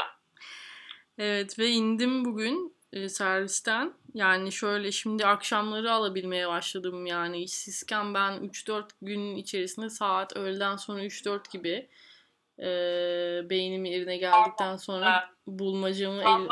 Evet 1.17 1.59
ve 1.59 1.67
indim 1.67 2.25
bugün 2.25 2.77
e, 2.93 3.09
servisten. 3.09 3.93
Yani 4.13 4.51
şöyle 4.51 4.91
şimdi 4.91 5.25
akşamları 5.25 5.91
alabilmeye 5.91 6.47
başladım 6.47 7.05
yani 7.05 7.43
işsizken 7.43 8.13
ben 8.13 8.31
3-4 8.31 8.89
gün 9.01 9.35
içerisinde 9.35 9.89
saat 9.89 10.37
öğleden 10.37 10.75
sonra 10.75 11.01
3-4 11.01 11.51
gibi 11.51 11.89
e, 12.59 12.69
beynim 13.49 13.85
yerine 13.85 14.17
geldikten 14.17 14.75
sonra 14.75 15.29
bulmacamı 15.47 16.21
el... 16.21 16.49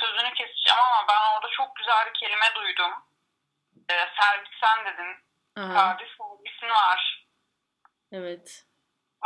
Sözünü 0.00 0.34
keseceğim 0.34 0.80
ama 0.80 1.08
ben 1.08 1.36
orada 1.36 1.48
çok 1.56 1.76
güzel 1.76 2.06
bir 2.06 2.20
kelime 2.20 2.46
duydum. 2.56 2.92
Ee, 3.90 3.94
servisten 4.20 4.84
dedin. 4.84 5.26
Aha, 5.56 5.74
Servis 5.74 6.12
servisin 6.18 6.68
var. 6.68 7.26
evet. 8.12 8.64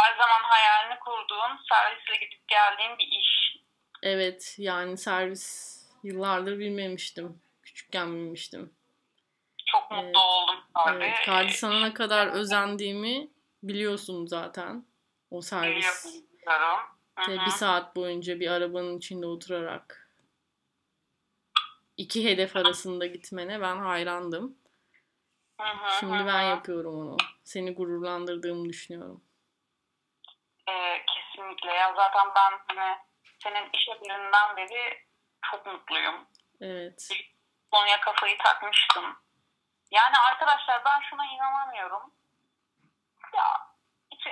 Her 0.00 0.16
zaman 0.16 0.42
hayalini 0.42 0.98
kurduğun, 1.00 1.58
servisle 1.68 2.26
gidip 2.26 2.48
geldiğin 2.48 2.98
bir 2.98 3.18
iş. 3.20 3.56
Evet 4.02 4.54
yani 4.58 4.98
servis 4.98 5.76
yıllardır 6.02 6.58
bilmemiştim. 6.58 7.42
Küçükken 7.62 8.14
bilmiştim. 8.14 8.74
Çok 9.66 9.90
mutlu 9.90 10.04
Evet. 10.04 10.16
oldum 10.16 10.56
abi. 10.74 11.04
Evet, 11.04 11.16
Cardi 11.26 11.52
sana 11.52 11.80
ne 11.80 11.94
kadar 11.94 12.26
özendiğimi 12.26 13.28
biliyorsun 13.62 14.26
zaten. 14.26 14.84
O 15.30 15.42
servis. 15.42 16.04
Biliyorum. 16.06 16.78
İşte 17.20 17.32
bir 17.32 17.50
saat 17.50 17.96
boyunca 17.96 18.40
bir 18.40 18.50
arabanın 18.50 18.98
içinde 18.98 19.26
oturarak 19.26 20.10
iki 21.96 22.24
hedef 22.24 22.56
arasında 22.56 23.06
gitmene 23.06 23.60
ben 23.60 23.76
hayrandım. 23.76 24.58
Hı 25.60 25.66
hı, 25.66 26.00
Şimdi 26.00 26.26
ben 26.26 26.42
yapıyorum 26.42 26.94
onu. 26.94 27.16
Seni 27.44 27.74
gururlandırdığımı 27.74 28.68
düşünüyorum. 28.68 29.22
Kesinlikle. 31.50 31.72
Ya 31.72 31.94
zaten 31.96 32.28
ben 32.34 32.52
hani 32.68 32.98
senin 33.42 33.70
iş 33.72 33.88
haberinden 33.88 34.56
beri 34.56 35.06
çok 35.50 35.66
mutluyum. 35.66 36.28
Evet. 36.60 37.08
Konuya 37.70 38.00
kafayı 38.00 38.38
takmıştım. 38.38 39.18
Yani 39.90 40.18
arkadaşlar 40.18 40.84
ben 40.84 41.00
şuna 41.00 41.26
inanamıyorum. 41.26 42.14
Ya 43.36 43.44
İTÜ, 44.10 44.30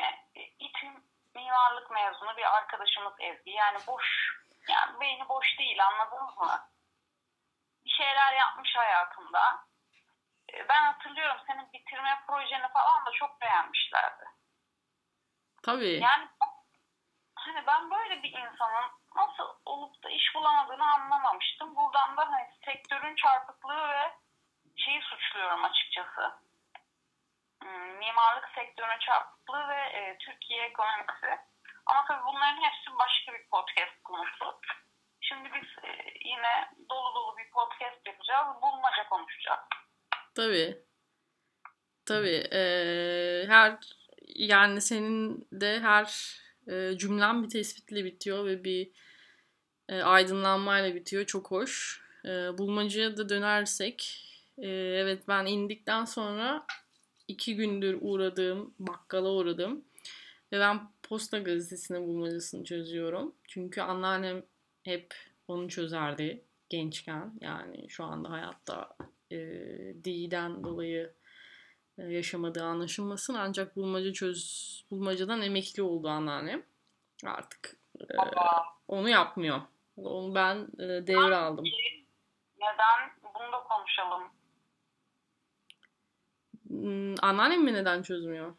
İTÜ 0.58 0.86
mimarlık 1.34 1.90
mezunu 1.90 2.36
bir 2.36 2.56
arkadaşımız 2.56 3.12
Ezgi. 3.20 3.50
Yani 3.50 3.78
boş. 3.86 4.34
Yani 4.68 5.00
beyni 5.00 5.28
boş 5.28 5.58
değil 5.58 5.86
anladınız 5.86 6.36
mı? 6.36 6.68
Bir 7.84 7.90
şeyler 7.90 8.32
yapmış 8.32 8.76
hayatında. 8.76 9.66
Ee, 10.54 10.68
Ben 10.68 10.84
hatırlıyorum 10.84 11.36
senin 11.46 11.72
bitirme 11.72 12.22
projeni 12.26 12.68
falan 12.72 13.06
da 13.06 13.10
çok 13.12 13.40
beğenmişlerdi. 13.40 14.24
Tabii. 15.62 16.00
Yani 16.02 16.28
hani 17.38 17.66
ben 17.66 17.90
böyle 17.90 18.22
bir 18.22 18.32
insanın 18.32 18.90
nasıl 19.16 19.48
olup 19.64 20.02
da 20.02 20.10
iş 20.10 20.34
bulamadığını 20.34 20.92
anlamamıştım. 20.94 21.76
Buradan 21.76 22.16
da 22.16 22.30
hani 22.30 22.48
sektörün 22.64 23.14
çarpıklığı 23.14 23.88
ve 23.88 24.12
şeyi 24.76 25.02
suçluyorum 25.02 25.64
açıkçası. 25.64 26.32
Hmm, 27.62 27.98
mimarlık 27.98 28.48
sektörünün 28.54 28.98
çarpıklığı 28.98 29.68
ve 29.68 29.80
e, 29.80 30.18
Türkiye 30.18 30.64
ekonomisi. 30.64 31.40
Ama 31.86 32.04
tabii 32.08 32.24
bunların 32.26 32.62
hepsi 32.62 32.98
başka 32.98 33.32
bir 33.32 33.48
podcast 33.50 34.02
konusu. 34.04 34.60
Şimdi 35.20 35.50
biz 35.54 35.84
e, 35.84 36.12
yine 36.24 36.70
dolu 36.90 37.14
dolu 37.14 37.36
bir 37.36 37.50
podcast 37.50 38.06
yapacağız. 38.06 38.62
Bulmaca 38.62 39.08
konuşacağız. 39.08 39.60
Tabii. 40.34 40.78
Tabii. 42.06 42.48
Ee, 42.52 43.46
her 43.48 43.78
yani 44.26 44.80
senin 44.80 45.48
de 45.52 45.80
her 45.80 46.38
e, 46.68 46.98
cümlen 46.98 47.44
bir 47.44 47.48
tespitle 47.48 48.04
bitiyor 48.04 48.46
ve 48.46 48.64
bir 48.64 48.90
e, 49.88 50.02
aydınlanmayla 50.02 50.94
bitiyor. 50.94 51.24
Çok 51.24 51.50
hoş. 51.50 52.02
E, 52.24 52.28
bulmacaya 52.58 53.16
da 53.16 53.28
dönersek 53.28 54.24
e, 54.58 54.68
evet 54.70 55.28
ben 55.28 55.46
indikten 55.46 56.04
sonra 56.04 56.66
iki 57.28 57.56
gündür 57.56 57.98
uğradığım 58.00 58.74
bakkala 58.78 59.30
uğradım. 59.30 59.84
Ve 60.52 60.60
ben 60.60 60.80
Posta 61.02 61.38
Gazetesi'nin 61.38 62.06
bulmacasını 62.06 62.64
çözüyorum. 62.64 63.34
Çünkü 63.48 63.80
anneannem 63.80 64.42
hep 64.82 65.14
onu 65.48 65.68
çözerdi 65.68 66.44
gençken. 66.68 67.32
Yani 67.40 67.86
şu 67.88 68.04
anda 68.04 68.30
hayatta 68.30 68.96
e, 69.30 69.36
D'den 70.04 70.64
dolayı 70.64 71.12
yaşamadığı 72.02 72.64
anlaşılmasın. 72.64 73.34
Ancak 73.34 73.76
bulmaca 73.76 74.12
çöz 74.12 74.68
bulmacadan 74.90 75.42
emekli 75.42 75.82
oldu 75.82 76.08
anneannem. 76.08 76.62
Artık 77.26 77.76
e, 78.00 78.04
onu 78.88 79.08
yapmıyor. 79.08 79.60
Onu 79.96 80.34
ben 80.34 80.56
e, 80.78 81.06
devraldım. 81.06 81.64
Neden? 82.56 83.10
Bunu 83.34 83.52
da 83.52 83.62
konuşalım. 83.62 84.22
Hmm, 86.68 87.14
anneannem 87.24 87.64
mi 87.64 87.74
neden 87.74 88.02
çözmüyor? 88.02 88.54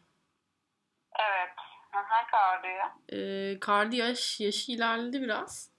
Evet. 1.18 1.50
Aha, 1.92 2.26
kardiya. 2.26 2.96
E, 3.12 3.60
kardi 3.60 3.96
yaş, 3.96 4.40
yaşı 4.40 4.72
ilerledi 4.72 5.22
biraz. 5.22 5.70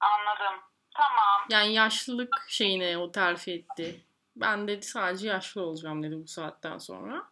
Anladım. 0.00 0.60
Tamam. 0.94 1.46
Yani 1.50 1.72
yaşlılık 1.72 2.46
şeyine 2.48 2.98
o 2.98 3.12
terfi 3.12 3.52
etti. 3.52 4.04
Ben 4.40 4.68
dedi 4.68 4.82
sadece 4.86 5.28
yaşlı 5.28 5.62
olacağım 5.62 6.02
dedi 6.02 6.22
bu 6.22 6.26
saatten 6.26 6.78
sonra. 6.78 7.24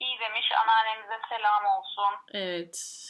İyi 0.00 0.20
demiş. 0.20 0.46
Anneannemize 0.62 1.20
selam 1.28 1.64
olsun. 1.64 2.14
Evet. 2.32 3.04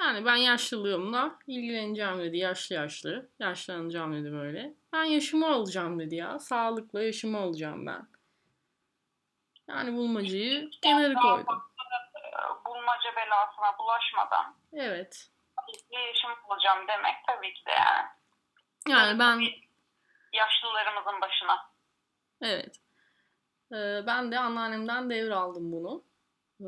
Yani 0.00 0.24
ben 0.24 0.36
yaşlılığımla 0.36 1.38
ilgileneceğim 1.46 2.18
dedi. 2.18 2.36
Yaşlı 2.36 2.74
yaşlı. 2.74 3.30
Yaşlanacağım 3.38 4.14
dedi 4.14 4.32
böyle. 4.32 4.74
Ben 4.92 5.04
yaşımı 5.04 5.52
alacağım 5.52 6.00
dedi 6.00 6.14
ya. 6.14 6.38
Sağlıkla 6.38 7.02
yaşımı 7.02 7.38
alacağım 7.38 7.86
ben. 7.86 8.08
Yani 9.68 9.96
bulmacayı 9.96 10.70
kenara 10.82 11.14
koydum. 11.14 11.62
Bulmaca 12.66 13.16
belasına 13.16 13.78
bulaşmadan 13.78 14.54
Evet. 14.72 15.30
yaşım 15.90 16.30
alacağım 16.48 16.88
demek 16.88 17.14
tabii 17.26 17.54
ki 17.54 17.66
de 17.66 17.70
yani. 17.70 18.08
Yani 18.88 19.18
ben 19.18 19.67
yaşlılarımızın 20.32 21.20
başına. 21.20 21.56
Evet. 22.42 22.76
Ee, 23.72 24.06
ben 24.06 24.32
de 24.32 24.38
anneannemden 24.38 25.10
devraldım 25.10 25.72
bunu. 25.72 26.04
Ee, 26.60 26.66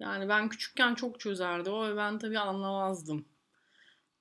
yani 0.00 0.28
ben 0.28 0.48
küçükken 0.48 0.94
çok 0.94 1.20
çözerdi 1.20 1.70
o 1.70 1.88
ve 1.88 1.96
ben 1.96 2.18
tabii 2.18 2.38
anlamazdım. 2.38 3.28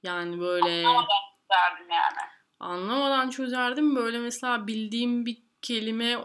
Yani 0.03 0.39
böyle 0.39 0.87
Anlamadan 0.87 1.21
derdim 1.51 1.89
yani. 1.89 2.29
anlamadan 2.59 3.29
çözerdim. 3.29 3.95
Böyle 3.95 4.19
mesela 4.19 4.67
bildiğim 4.67 5.25
bir 5.25 5.43
kelime 5.61 6.17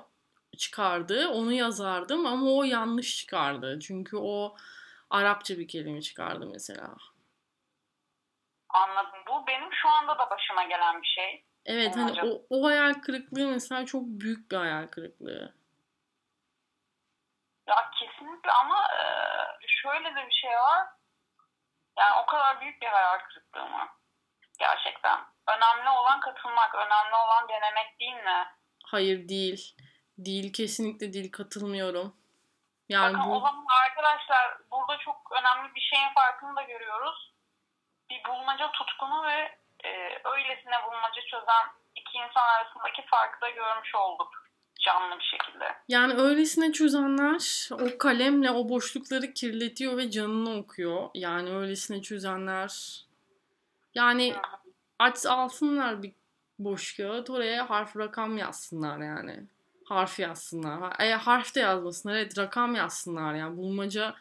çıkardı. 0.57 1.29
Onu 1.29 1.53
yazardım 1.53 2.27
ama 2.27 2.47
o 2.51 2.65
yanlış 2.65 3.17
çıkardı. 3.17 3.79
Çünkü 3.83 4.17
o 4.17 4.57
Arapça 5.11 5.59
bir 5.59 5.69
kelime 5.69 6.03
çıkardı 6.03 6.47
mesela. 6.53 6.95
Anladım. 8.77 9.21
Bu 9.29 9.47
benim 9.47 9.73
şu 9.73 9.89
anda 9.89 10.19
da 10.19 10.31
başıma 10.31 10.65
gelen 10.65 11.03
bir 11.03 11.07
şey. 11.07 11.45
Evet 11.65 11.97
hani 11.97 12.23
o, 12.23 12.43
o 12.51 12.67
hayal 12.67 12.95
kırıklığı 12.95 13.47
mesela 13.47 13.87
çok 13.87 14.03
büyük 14.05 14.51
bir 14.51 14.57
hayal 14.57 14.87
kırıklığı. 14.87 15.55
Ya 17.69 17.91
kesinlikle 18.01 18.53
ama 18.53 18.79
e, 18.85 19.05
şöyle 19.67 20.15
de 20.15 20.27
bir 20.27 20.35
şey 20.35 20.51
var. 20.51 20.87
Yani 21.99 22.15
o 22.23 22.27
kadar 22.27 22.61
büyük 22.61 22.83
bir 22.83 22.87
hayal 22.87 23.19
kırıklığı 23.19 23.69
mı? 23.69 23.89
Gerçekten. 24.59 25.19
Önemli 25.49 25.89
olan 25.91 26.21
katılmak, 26.21 26.75
önemli 26.75 27.15
olan 27.27 27.49
denemek 27.49 28.01
değil 28.01 28.15
mi? 28.25 28.47
Hayır 28.87 29.29
değil. 29.29 29.77
Değil 30.19 30.53
kesinlikle 30.53 31.13
değil 31.13 31.33
katılmıyorum. 31.33 32.17
Yani 32.89 33.15
Bakın 33.15 33.31
bu 33.31 33.37
o 33.37 33.41
zaman 33.41 33.67
arkadaşlar 33.85 34.59
burada 34.71 34.99
çok 34.99 35.33
önemli 35.33 35.75
bir 35.75 35.81
şeyin 35.81 36.15
farkını 36.15 36.57
da 36.57 36.63
görüyoruz. 36.63 37.36
Bir 38.11 38.21
bulmaca 38.29 38.73
tutkunu 38.73 39.27
ve 39.27 39.57
e, 39.85 39.91
öylesine 40.25 40.77
bulmaca 40.85 41.23
çözen 41.31 41.67
iki 41.97 42.19
insan 42.19 42.49
arasındaki 42.49 43.03
farkı 43.07 43.41
da 43.41 43.51
görmüş 43.51 43.95
olduk 43.95 44.47
canlı 44.81 45.19
bir 45.19 45.25
şekilde. 45.25 45.65
yani 45.89 46.15
öylesine 46.15 46.73
çözenler 46.73 47.69
o 47.73 47.99
kalemle 47.99 48.51
o 48.51 48.69
boşlukları 48.69 49.33
kirletiyor 49.33 49.97
ve 49.97 50.11
canını 50.11 50.59
okuyor. 50.59 51.11
Yani 51.15 51.51
öylesine 51.51 52.03
çözenler 52.03 53.05
yani 53.95 54.35
aç 54.99 55.27
alsınlar 55.27 56.03
bir 56.03 56.13
boş 56.59 56.97
kağıt 56.97 57.31
oraya 57.31 57.71
harf 57.71 57.97
rakam 57.97 58.39
yazsınlar 58.39 58.99
yani. 58.99 59.47
Harf 59.85 60.19
yazsınlar. 60.19 61.01
E, 61.01 61.15
harf 61.15 61.55
de 61.55 61.61
yazmasınlar. 61.61 62.15
Evet 62.15 62.39
rakam 62.39 62.75
yazsınlar 62.75 63.35
yani. 63.35 63.57
Bulmaca 63.57 64.15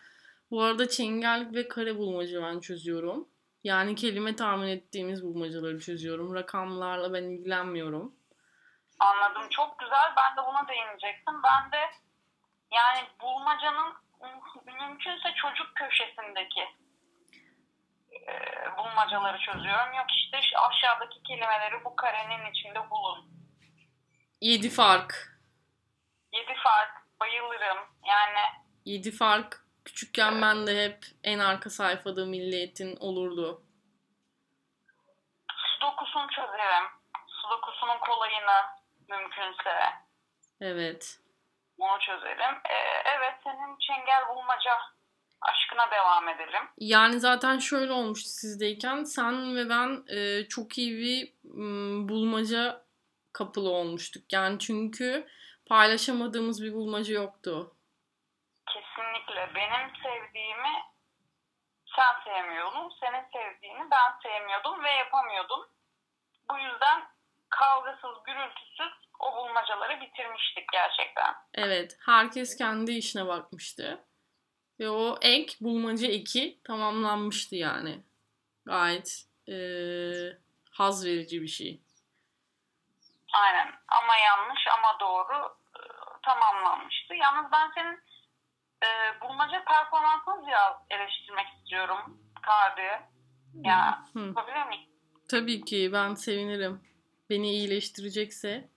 bu 0.52 0.62
arada 0.62 0.89
çengellik 0.89 1.56
ve 1.56 1.67
kare 1.67 1.98
bulmaca 1.98 2.41
ben 2.41 2.60
çözüyorum. 2.60 3.28
Yani 3.65 3.95
kelime 3.95 4.36
tahmin 4.36 4.67
ettiğimiz 4.67 5.23
bulmacaları 5.23 5.80
çözüyorum. 5.80 6.36
Rakamlarla 6.36 7.13
ben 7.13 7.23
ilgilenmiyorum. 7.23 8.15
Anladım. 8.99 9.49
Çok 9.49 9.80
güzel. 9.80 10.13
Ben 10.17 10.38
de 10.38 10.47
buna 10.47 10.67
değinecektim. 10.67 11.34
Ben 11.43 11.71
de 11.71 11.91
yani 12.71 13.08
bulmacanın 13.21 13.93
mümkünse 14.65 15.34
çocuk 15.41 15.75
köşesindeki 15.75 16.62
e, 18.28 18.34
bulmacaları 18.78 19.39
çözüyorum. 19.39 19.93
Yok 19.93 20.08
işte 20.15 20.39
şu 20.41 20.60
aşağıdaki 20.60 21.23
kelimeleri 21.23 21.86
bu 21.86 21.95
karenin 21.95 22.51
içinde 22.51 22.89
bulun. 22.89 23.25
Yedi 24.41 24.69
fark. 24.69 25.39
Yedi 26.34 26.54
fark. 26.63 27.19
Bayılırım. 27.19 27.78
Yani 28.08 28.39
Yedi 28.86 29.12
fark. 29.12 29.64
Küçükken 29.86 30.41
ben 30.41 30.67
de 30.67 30.84
hep 30.84 31.06
en 31.24 31.39
arka 31.39 31.69
sayfada 31.69 32.26
milliyetin 32.26 32.95
olurdu. 33.00 33.62
sudokusunu 35.76 36.28
çözerim. 36.30 36.86
Sudokusunun 37.28 38.00
kolayını 38.00 38.62
mümkünse 39.10 39.71
Evet. 40.62 41.19
onu 41.78 42.00
çözerim. 42.00 42.56
E, 42.69 42.76
evet 43.17 43.34
senin 43.43 43.78
çengel 43.80 44.28
bulmaca 44.30 44.71
aşkına 45.41 45.91
devam 45.91 46.30
edelim. 46.30 46.63
Yani 46.78 47.19
zaten 47.19 47.60
şöyle 47.60 47.91
olmuştu 47.91 48.30
sizdeyken 48.30 49.04
sen 49.04 49.56
ve 49.56 49.69
ben 49.69 50.04
e, 50.15 50.48
çok 50.48 50.78
iyi 50.78 50.98
bir 50.98 51.34
m, 51.43 52.10
bulmaca 52.10 52.86
kapılı 53.34 53.69
olmuştuk. 53.69 54.34
Yani 54.34 54.60
çünkü 54.60 55.28
paylaşamadığımız 55.65 56.63
bir 56.63 56.74
bulmaca 56.74 57.13
yoktu. 57.13 57.74
Kesinlikle. 58.75 59.55
Benim 59.55 59.95
sevdiğimi 60.03 60.83
sen 61.95 62.23
sevmiyordun. 62.23 62.93
Senin 62.99 63.23
sevdiğini 63.33 63.91
ben 63.91 64.19
sevmiyordum 64.23 64.83
ve 64.83 64.91
yapamıyordum. 64.91 65.67
Bu 66.51 66.57
yüzden 66.57 67.07
kavgasız, 67.49 68.23
gürültüsüz 68.25 68.93
o 69.19 69.35
bulmacaları 69.35 70.01
bitirmiştik 70.01 70.71
gerçekten. 70.71 71.35
Evet, 71.53 71.97
herkes 72.05 72.57
kendi 72.57 72.91
işine 72.91 73.27
bakmıştı. 73.27 74.05
Ve 74.79 74.89
o 74.89 75.17
ek, 75.21 75.53
bulmaca 75.61 76.07
eki 76.07 76.59
tamamlanmıştı 76.63 77.55
yani. 77.55 78.03
Gayet 78.65 79.25
e, 79.47 79.55
haz 80.71 81.05
verici 81.05 81.41
bir 81.41 81.47
şey. 81.47 81.81
Aynen. 83.33 83.71
Ama 83.88 84.17
yanlış 84.17 84.67
ama 84.67 84.99
doğru 84.99 85.57
e, 85.75 85.81
tamamlanmıştı. 86.23 87.15
Yalnız 87.15 87.51
ben 87.51 87.71
senin 87.75 87.99
e, 88.83 89.21
bulmaca 89.21 89.63
performansını 89.63 90.47
biraz 90.47 90.73
eleştirmek 90.89 91.47
istiyorum. 91.57 92.21
Kardı. 92.41 93.03
Ya 93.63 94.03
Hı. 94.13 94.19
yapabilir 94.19 94.63
miyim? 94.65 94.89
Tabii 95.29 95.65
ki 95.65 95.89
ben 95.93 96.13
sevinirim. 96.15 96.81
Beni 97.29 97.49
iyileştirecekse 97.51 98.69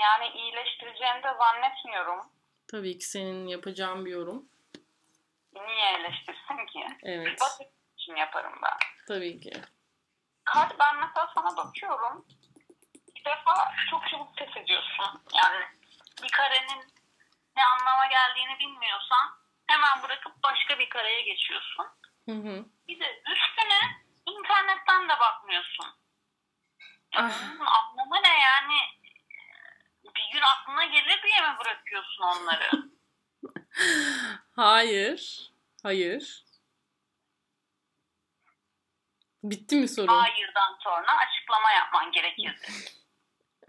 Yani 0.00 0.28
iyileştireceğini 0.34 1.22
de 1.22 1.34
zannetmiyorum. 1.38 2.20
tabii 2.68 2.98
ki 2.98 3.04
senin 3.04 3.46
yapacağın 3.46 4.04
bir 4.04 4.10
yorum. 4.10 4.48
niye 5.54 5.92
eleştirsin 5.98 6.66
ki? 6.66 6.86
Evet. 7.02 7.40
Basit 7.40 7.68
için 7.98 8.16
yaparım 8.16 8.52
ben. 8.62 8.78
Tabii 9.08 9.40
ki. 9.40 9.52
Kart 10.44 10.78
ben 10.78 10.96
mesela 10.96 11.30
sana 11.34 11.56
bakıyorum. 11.56 12.26
Bir 13.16 13.24
defa 13.24 13.72
çok 13.90 14.08
çabuk 14.08 14.36
pes 14.36 14.56
ediyorsun. 14.56 15.22
Yani 15.34 15.64
bir 16.22 16.28
karenin 16.28 16.92
ne 17.56 17.64
anlama 17.64 18.06
geldiğini 18.06 18.58
bilmiyorsan 18.58 19.38
hemen 19.66 20.02
bırakıp 20.02 20.42
başka 20.42 20.78
bir 20.78 20.88
kareye 20.88 21.22
geçiyorsun. 21.22 21.86
Hı 22.28 22.32
hı. 22.32 22.64
Bir 22.88 23.00
de 23.00 23.22
üstüne 23.32 24.02
internetten 24.26 25.08
de 25.08 25.20
bakmıyorsun. 25.20 25.86
Ah. 27.16 27.42
anlamı 27.60 28.22
ne 28.22 28.40
yani? 28.40 28.78
Bir 30.04 30.32
gün 30.32 30.40
aklına 30.40 30.84
gelir 30.84 31.22
diye 31.22 31.40
mi 31.40 31.58
bırakıyorsun 31.64 32.22
onları? 32.22 32.70
Hayır. 34.56 35.50
Hayır. 35.82 36.44
Bitti 39.42 39.76
mi 39.76 39.88
sorun? 39.88 40.08
Hayırdan 40.08 40.78
sonra 40.80 41.16
açıklama 41.18 41.72
yapman 41.72 42.12
gerekirdi. 42.12 42.66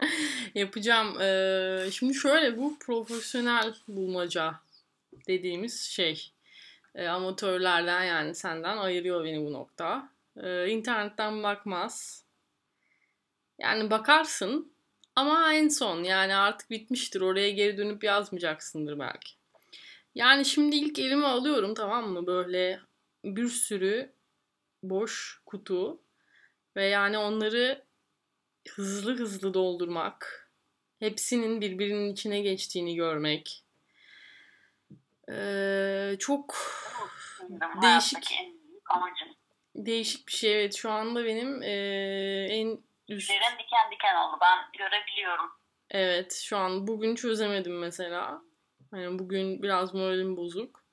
Yapacağım. 0.54 1.20
Ee, 1.20 1.90
şimdi 1.92 2.14
şöyle 2.14 2.58
bu 2.58 2.78
profesyonel 2.78 3.74
bulmaca 3.88 4.54
dediğimiz 5.28 5.80
şey. 5.80 6.32
Ee, 6.94 7.06
amatörlerden 7.06 8.04
yani 8.04 8.34
senden 8.34 8.76
ayırıyor 8.76 9.24
beni 9.24 9.46
bu 9.46 9.52
nokta. 9.52 10.08
Ee, 10.36 10.68
internetten 10.68 11.42
bakmaz. 11.42 12.24
Yani 13.58 13.90
bakarsın 13.90 14.72
ama 15.16 15.54
en 15.54 15.68
son 15.68 16.04
yani 16.04 16.34
artık 16.34 16.70
bitmiştir. 16.70 17.20
Oraya 17.20 17.50
geri 17.50 17.78
dönüp 17.78 18.04
yazmayacaksındır 18.04 18.98
belki. 18.98 19.32
Yani 20.14 20.44
şimdi 20.44 20.76
ilk 20.76 20.98
elime 20.98 21.26
alıyorum 21.26 21.74
tamam 21.74 22.08
mı? 22.08 22.26
Böyle 22.26 22.80
bir 23.24 23.48
sürü 23.48 24.12
boş 24.82 25.40
kutu 25.46 26.00
ve 26.76 26.84
yani 26.84 27.18
onları 27.18 27.82
hızlı 28.68 29.18
hızlı 29.18 29.54
doldurmak, 29.54 30.50
hepsinin 30.98 31.60
birbirinin 31.60 32.12
içine 32.12 32.40
geçtiğini 32.40 32.94
görmek. 32.94 33.64
Ee, 35.30 36.16
çok 36.18 36.56
Değişik. 37.82 38.38
değişik 39.74 40.28
bir 40.28 40.32
şey. 40.32 40.60
Evet 40.60 40.74
şu 40.74 40.90
anda 40.90 41.24
benim 41.24 41.62
ee, 41.62 42.46
en 42.50 42.78
üst 43.08 43.28
Tüylerin 43.28 43.58
diken 43.58 43.90
diken 43.90 44.14
oldu. 44.14 44.38
Ben 44.40 44.58
görebiliyorum. 44.78 45.50
Evet, 45.90 46.32
şu 46.32 46.56
an 46.56 46.86
bugün 46.86 47.14
çözemedim 47.14 47.78
mesela. 47.78 48.42
Hani 48.90 49.18
bugün 49.18 49.62
biraz 49.62 49.94
moralim 49.94 50.36
bozuk. 50.36 50.84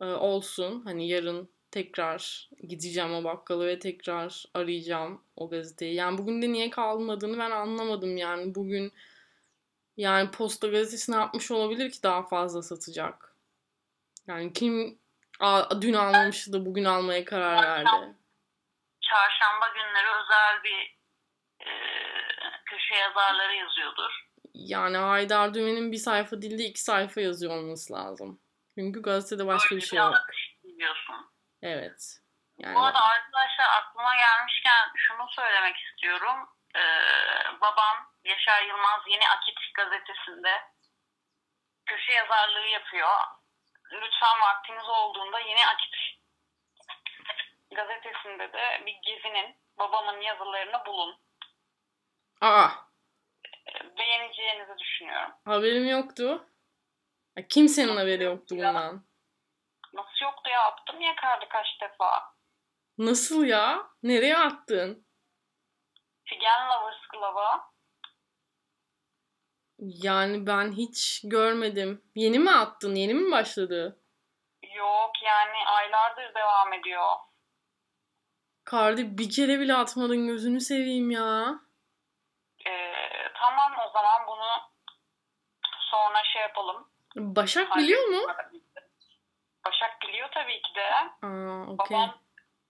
Ee, 0.00 0.04
olsun. 0.04 0.82
Hani 0.84 1.08
yarın 1.08 1.50
tekrar 1.70 2.48
gideceğim 2.68 3.14
o 3.14 3.24
bakkala 3.24 3.66
ve 3.66 3.78
tekrar 3.78 4.44
arayacağım 4.54 5.24
o 5.36 5.50
gazeteyi. 5.50 5.94
Yani 5.94 6.18
bugün 6.18 6.42
de 6.42 6.52
niye 6.52 6.70
kalmadığını 6.70 7.38
ben 7.38 7.50
anlamadım 7.50 8.16
yani. 8.16 8.54
Bugün 8.54 8.92
yani 9.96 10.30
Posta 10.30 10.68
Gazetesi 10.68 11.12
ne 11.12 11.16
yapmış 11.16 11.50
olabilir 11.50 11.90
ki 11.90 12.02
daha 12.02 12.22
fazla 12.26 12.62
satacak? 12.62 13.34
Yani 14.26 14.52
kim 14.52 14.98
a- 15.40 15.82
dün 15.82 15.92
almamıştı 15.94 16.52
da 16.52 16.66
bugün 16.66 16.84
almaya 16.84 17.24
karar 17.24 17.62
verdi? 17.62 18.14
Çarşamba 19.00 19.66
günleri 19.74 20.06
özel 20.22 20.62
bir 20.64 20.98
e, 21.66 21.70
köşe 22.66 22.94
yazarları 22.94 23.54
yazıyordur. 23.54 24.30
Yani 24.54 24.96
Haydar 24.96 25.54
Dümen'in 25.54 25.92
bir 25.92 25.96
sayfa 25.96 26.42
değil 26.42 26.58
de 26.58 26.64
iki 26.64 26.80
sayfa 26.82 27.20
yazıyor 27.20 27.56
olması 27.56 27.92
lazım. 27.92 28.40
Çünkü 28.78 29.02
gazetede 29.02 29.46
başka 29.46 29.70
Böyle 29.70 29.80
bir 29.82 29.86
şey 29.86 29.98
yok. 29.98 30.14
akış 30.14 30.56
biliyorsun. 30.64 31.14
Evet. 31.62 32.16
Yani 32.58 32.74
Bu 32.74 32.80
arada 32.80 33.00
arkadaşlar 33.00 33.68
aklıma 33.78 34.16
gelmişken 34.16 34.92
şunu 34.96 35.26
söylemek 35.30 35.76
istiyorum. 35.76 36.48
Ee, 36.76 36.80
babam 37.60 37.96
Yaşar 38.24 38.62
Yılmaz 38.62 39.00
Yeni 39.08 39.28
Akit 39.28 39.58
gazetesinde 39.74 40.52
köşe 41.86 42.12
yazarlığı 42.12 42.66
yapıyor. 42.66 43.10
Lütfen 43.92 44.40
vaktiniz 44.40 44.88
olduğunda 44.88 45.38
Yeni 45.40 45.66
Akit 45.66 45.94
gazetesinde 47.74 48.52
de 48.52 48.82
bir 48.86 48.98
gezinin 49.06 49.56
babamın 49.78 50.20
yazılarını 50.20 50.86
bulun. 50.86 51.20
Aa, 52.40 52.68
Ee, 53.66 53.98
Beğeneceğinizi 53.98 54.78
düşünüyorum. 54.78 55.32
haberim 55.44 55.88
yoktu. 55.88 56.46
Kimsenin 57.48 57.96
haberi 57.96 58.22
yoktu 58.24 58.54
bundan. 58.56 59.04
Nasıl 59.92 60.24
yoktu 60.24 60.50
ya 60.50 60.62
attım 60.62 61.00
ya 61.00 61.16
kardı 61.16 61.44
kaç 61.48 61.66
defa. 61.80 62.22
Nasıl 62.98 63.44
ya? 63.44 63.86
Nereye 64.02 64.36
attın? 64.36 65.06
Figen 66.24 66.68
Lovers 66.68 67.00
Club'a. 67.12 67.70
Yani 69.78 70.46
ben 70.46 70.72
hiç 70.72 71.20
görmedim. 71.24 72.02
Yeni 72.14 72.38
mi 72.38 72.50
attın? 72.50 72.94
Yeni 72.94 73.14
mi 73.14 73.32
başladı? 73.32 74.00
Yok 74.74 75.10
yani 75.22 75.68
aylardır 75.68 76.34
devam 76.34 76.72
ediyor. 76.72 77.16
Kardi 78.64 79.18
bir 79.18 79.30
kere 79.30 79.60
bile 79.60 79.74
atmadın 79.74 80.26
gözünü 80.26 80.60
seveyim 80.60 81.10
ya. 81.10 81.60
Ee, 82.66 82.92
tamam 83.34 83.72
o 83.88 83.90
zaman 83.92 84.26
bunu 84.26 84.70
sonra 85.90 86.24
şey 86.32 86.42
yapalım. 86.42 86.88
Başak 87.16 87.76
biliyor 87.76 88.08
mu? 88.08 88.26
Başak 89.70 90.02
biliyor 90.02 90.28
tabii 90.32 90.62
ki 90.62 90.74
de. 90.74 90.86
Aa, 91.26 91.62
okey. 91.62 91.96
Babam 91.96 92.18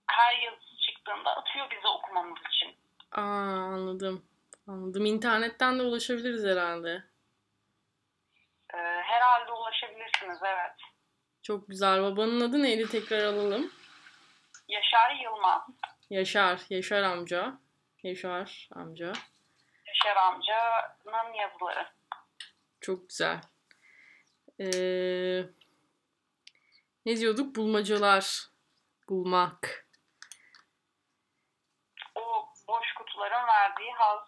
her 0.07 0.37
yazısı 0.37 0.77
çıktığında 0.77 1.35
atıyor 1.35 1.71
bize 1.71 1.87
okumamız 1.87 2.39
için. 2.49 2.75
Aa, 3.11 3.21
anladım. 3.75 4.25
Anladım. 4.67 5.05
İnternetten 5.05 5.79
de 5.79 5.83
ulaşabiliriz 5.83 6.45
herhalde. 6.45 7.03
Ee, 8.73 8.77
herhalde 9.03 9.51
ulaşabilirsiniz 9.51 10.39
evet. 10.43 10.75
Çok 11.43 11.67
güzel. 11.67 12.01
Babanın 12.03 12.41
adı 12.41 12.63
neydi? 12.63 12.89
Tekrar 12.89 13.23
alalım. 13.23 13.71
Yaşar 14.67 15.15
Yılmaz. 15.15 15.61
Yaşar. 16.09 16.59
Yaşar 16.69 17.03
amca. 17.03 17.53
Yaşar 18.03 18.47
amca. 18.75 19.13
Yaşar 19.87 20.15
amcanın 20.15 21.33
yazıları. 21.33 21.87
Çok 22.81 23.09
güzel. 23.09 23.41
Ee, 24.59 25.43
ne 27.05 27.17
diyorduk? 27.17 27.55
Bulmacalar. 27.55 28.41
Bulmak. 29.09 29.87
O 32.15 32.21
boş 32.67 32.93
kutuların 32.97 33.47
verdiği 33.47 33.91
haz. 33.97 34.19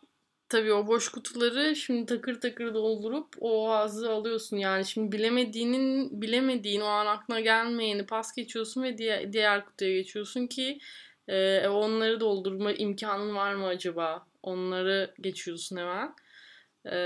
Tabii 0.50 0.74
o 0.74 0.88
boş 0.88 1.10
kutuları 1.10 1.76
şimdi 1.76 2.06
takır 2.06 2.42
takır 2.42 2.74
doldurup 2.74 3.36
o 3.40 3.70
hazzı 3.70 4.12
alıyorsun. 4.12 4.58
Yani 4.58 4.86
şimdi 4.86 5.12
bilemediğinin 5.12 6.22
bilemediğin 6.22 6.82
o 6.82 6.86
an 6.86 7.06
aklına 7.06 7.40
gelmeyeni 7.40 8.06
pas 8.06 8.36
geçiyorsun 8.36 8.84
ve 8.84 8.98
diğer, 8.98 9.34
diğer 9.34 9.66
kutuya 9.66 9.92
geçiyorsun 9.92 10.48
ki 10.48 10.80
e, 11.28 11.68
onları 11.68 12.20
doldurma 12.20 12.72
imkanın 12.72 13.36
var 13.36 13.54
mı 13.54 13.66
acaba? 13.68 14.28
Onları 14.44 15.14
geçiyorsun 15.22 15.78
hemen. 15.78 16.16
E, 16.86 16.98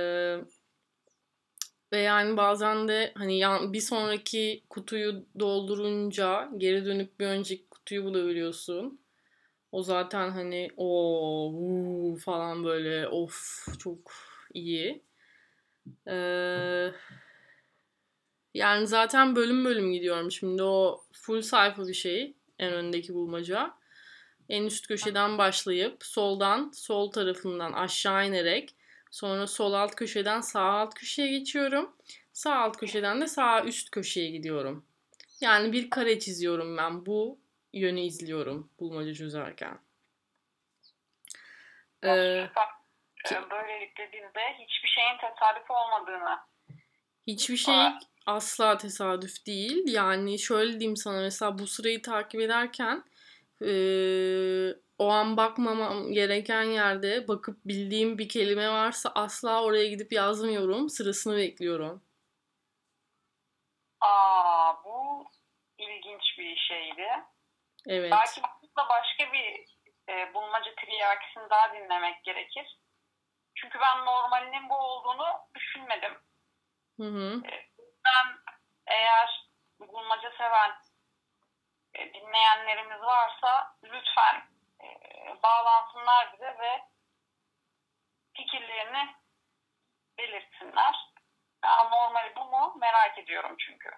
ve 1.92 1.98
yani 1.98 2.38
bazen 2.38 2.88
de 2.88 3.12
hani 3.16 3.42
bir 3.74 3.82
sonraki 3.82 4.64
kutuyu 4.70 5.26
doldurunca 5.40 6.50
geri 6.58 6.86
dönüp 6.86 7.20
bir 7.20 7.28
önceki 7.28 7.70
kutuyu 7.70 8.04
bulabiliyorsun. 8.04 9.00
O 9.72 9.84
zaten 9.84 10.30
hani 10.30 10.70
o 10.78 10.88
vuu 11.54 12.18
falan 12.18 12.64
böyle 12.66 13.08
of 13.08 13.68
çok 13.80 14.14
iyi. 14.54 15.04
Ee, 16.08 16.92
yani 18.54 18.88
zaten 18.88 19.36
bölüm 19.36 19.66
bölüm 19.66 19.94
gidiyorum 19.94 20.32
şimdi 20.32 20.64
o 20.64 21.04
full 21.12 21.42
sayfa 21.42 21.88
bir 21.88 21.94
şey 21.94 22.34
en 22.60 22.74
öndeki 22.74 23.14
bulmaca. 23.14 23.74
En 24.50 24.64
üst 24.64 24.88
köşeden 24.88 25.38
başlayıp 25.38 26.06
soldan 26.06 26.72
sol 26.76 27.12
tarafından 27.12 27.74
aşağı 27.74 28.28
inerek 28.28 28.76
sonra 29.12 29.48
sol 29.48 29.74
alt 29.74 29.96
köşeden 29.96 30.42
sağ 30.42 30.62
alt 30.62 30.94
köşeye 30.94 31.40
geçiyorum. 31.40 31.96
Sağ 32.34 32.56
alt 32.56 32.78
köşeden 32.78 33.22
de 33.22 33.28
sağ 33.28 33.64
üst 33.64 33.92
köşeye 33.92 34.30
gidiyorum. 34.30 34.86
Yani 35.42 35.72
bir 35.72 35.90
kare 35.90 36.20
çiziyorum 36.20 36.78
ben 36.78 37.06
bu 37.06 37.40
yönü 37.74 38.00
izliyorum 38.00 38.70
bulmaca 38.80 39.14
çözerken. 39.14 39.80
Ee, 42.04 42.10
e, 42.10 42.50
böylelikle 43.52 44.10
biz 44.14 44.22
de 44.22 44.42
hiçbir 44.54 44.90
şeyin 44.90 45.18
tesadüf 45.18 45.72
olmadığını 45.72 46.38
hiçbir 47.28 47.58
şey 47.58 47.76
asla 48.26 48.78
tesadüf 48.78 49.46
değil. 49.46 49.84
Yani 49.88 50.40
şöyle 50.40 50.80
diyeyim 50.80 50.98
sana 50.98 51.22
mesela 51.22 51.60
bu 51.60 51.68
sırayı 51.68 52.02
takip 52.02 52.42
ederken 52.42 53.04
ee, 53.62 53.68
o 54.98 55.10
an 55.10 55.38
bakmamam 55.38 56.12
gereken 56.12 56.64
yerde 56.64 57.28
bakıp 57.28 57.66
bildiğim 57.66 58.18
bir 58.18 58.30
kelime 58.30 58.70
varsa 58.70 59.12
asla 59.16 59.64
oraya 59.64 59.88
gidip 59.88 60.12
yazmıyorum. 60.12 60.90
Sırasını 60.90 61.38
bekliyorum. 61.38 62.04
Aa 64.02 64.84
bu 64.84 65.26
ilginç 65.78 66.38
bir 66.38 66.56
şeydi. 66.58 67.08
Evet. 67.88 68.12
Belki 68.12 68.42
burada 68.42 68.90
başka 68.90 69.34
bir 69.34 69.66
e, 70.10 70.34
bulmaca 70.34 70.76
triyakisini 70.76 71.50
daha 71.50 71.74
dinlemek 71.74 72.24
gerekir. 72.24 72.78
Çünkü 73.56 73.80
ben 73.80 74.06
normalinin 74.06 74.70
bu 74.70 74.76
olduğunu 74.76 75.28
düşünmedim. 75.56 76.14
Hı 77.00 77.04
hı. 77.04 77.42
Ben 78.06 78.38
eğer 78.88 79.50
bulmaca 79.80 80.32
seven 80.38 80.72
e, 81.94 82.14
dinleyenlerimiz 82.14 83.02
varsa 83.02 83.78
lütfen 83.84 84.36
e, 84.36 84.57
bağlansınlar 85.44 86.34
bize 86.34 86.56
ve 86.60 86.82
fikirlerini 88.38 89.16
belirtsinler. 90.18 90.96
Ya, 91.66 91.84
normali 91.84 92.34
bu 92.36 92.46
mu? 92.46 92.76
Merak 92.80 93.18
ediyorum 93.18 93.56
çünkü. 93.60 93.90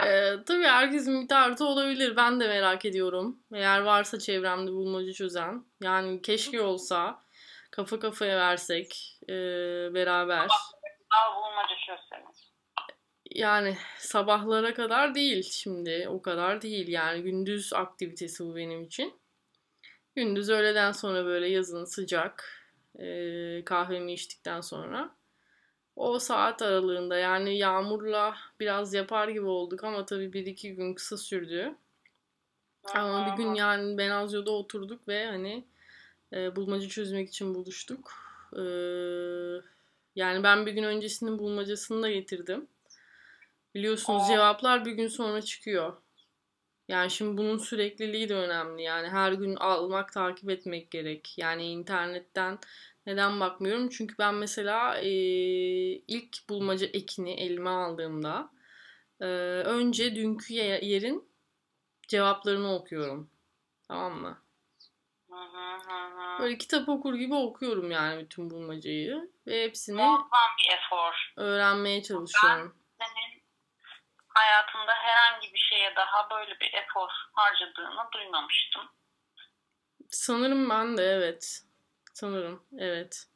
Ee, 0.00 0.44
tabii 0.46 0.66
herkesin 0.66 1.22
bir 1.22 1.28
tarzı 1.28 1.66
olabilir. 1.66 2.16
Ben 2.16 2.40
de 2.40 2.48
merak 2.48 2.84
ediyorum. 2.84 3.38
Eğer 3.54 3.80
varsa 3.80 4.18
çevremde 4.18 4.70
bulmaca 4.72 5.12
çözen. 5.12 5.64
Yani 5.82 6.22
keşke 6.22 6.62
olsa 6.62 7.24
kafa 7.72 7.98
kafaya 7.98 8.36
versek 8.38 9.18
e, 9.28 9.34
beraber. 9.94 10.48
Daha 11.12 11.36
bulmaca 11.36 11.74
çözseniz. 11.86 12.52
Yani 13.30 13.76
sabahlara 13.98 14.74
kadar 14.74 15.14
değil 15.14 15.42
şimdi. 15.42 16.08
O 16.08 16.22
kadar 16.22 16.62
değil. 16.62 16.88
Yani 16.88 17.22
gündüz 17.22 17.72
aktivitesi 17.72 18.44
bu 18.44 18.56
benim 18.56 18.82
için. 18.82 19.20
Gündüz 20.16 20.50
öğleden 20.50 20.92
sonra 20.92 21.24
böyle 21.24 21.48
yazın 21.48 21.84
sıcak 21.84 22.64
e, 22.98 23.62
kahvemi 23.64 24.12
içtikten 24.12 24.60
sonra 24.60 25.10
o 25.96 26.18
saat 26.18 26.62
aralığında 26.62 27.16
yani 27.16 27.58
yağmurla 27.58 28.36
biraz 28.60 28.94
yapar 28.94 29.28
gibi 29.28 29.46
olduk 29.46 29.84
ama 29.84 30.06
tabii 30.06 30.32
bir 30.32 30.46
iki 30.46 30.74
gün 30.74 30.94
kısa 30.94 31.16
sürdü. 31.16 31.74
Ama 32.94 33.26
bir 33.26 33.36
gün 33.36 33.54
yani 33.54 33.98
Benazio'da 33.98 34.50
oturduk 34.50 35.08
ve 35.08 35.26
hani 35.26 35.64
e, 36.32 36.56
bulmaca 36.56 36.88
çözmek 36.88 37.28
için 37.28 37.54
buluştuk. 37.54 38.12
E, 38.52 38.62
yani 40.14 40.42
ben 40.42 40.66
bir 40.66 40.72
gün 40.72 40.82
öncesinin 40.82 41.38
bulmacasını 41.38 42.02
da 42.02 42.10
getirdim. 42.10 42.66
Biliyorsunuz 43.74 44.28
cevaplar 44.28 44.84
bir 44.84 44.92
gün 44.92 45.08
sonra 45.08 45.42
çıkıyor. 45.42 45.96
Yani 46.88 47.10
şimdi 47.10 47.36
bunun 47.36 47.58
sürekliliği 47.58 48.28
de 48.28 48.34
önemli. 48.34 48.82
Yani 48.82 49.08
her 49.08 49.32
gün 49.32 49.56
almak, 49.56 50.12
takip 50.12 50.50
etmek 50.50 50.90
gerek. 50.90 51.34
Yani 51.38 51.64
internetten 51.64 52.58
neden 53.06 53.40
bakmıyorum? 53.40 53.88
Çünkü 53.88 54.14
ben 54.18 54.34
mesela 54.34 54.98
e, 54.98 55.08
ilk 55.92 56.48
bulmaca 56.48 56.86
ekini 56.86 57.32
elime 57.32 57.70
aldığımda 57.70 58.50
e, 59.20 59.24
önce 59.64 60.14
dünkü 60.14 60.54
ye- 60.54 60.80
yerin 60.84 61.28
cevaplarını 62.08 62.74
okuyorum. 62.74 63.30
Tamam 63.88 64.20
mı? 64.20 64.38
Böyle 66.40 66.58
kitap 66.58 66.88
okur 66.88 67.14
gibi 67.14 67.34
okuyorum 67.34 67.90
yani 67.90 68.24
bütün 68.24 68.50
bulmacayı 68.50 69.30
ve 69.46 69.64
hepsini 69.64 69.96
Muazzam 69.96 70.28
bir 70.58 70.74
efor. 70.74 71.32
öğrenmeye 71.36 72.02
çalışıyorum. 72.02 72.76
Senin 74.36 74.46
hayatında 74.46 74.92
herhangi 74.94 75.54
bir 75.54 75.58
şeye 75.58 75.96
daha 75.96 76.30
böyle 76.30 76.60
bir 76.60 76.72
efor 76.72 77.08
harcadığını 77.32 78.12
duymamıştım. 78.14 78.82
Sanırım 80.10 80.70
ben 80.70 80.96
de 80.96 81.02
evet. 81.02 81.62
Sanırım 82.14 82.62
evet. 82.78 83.26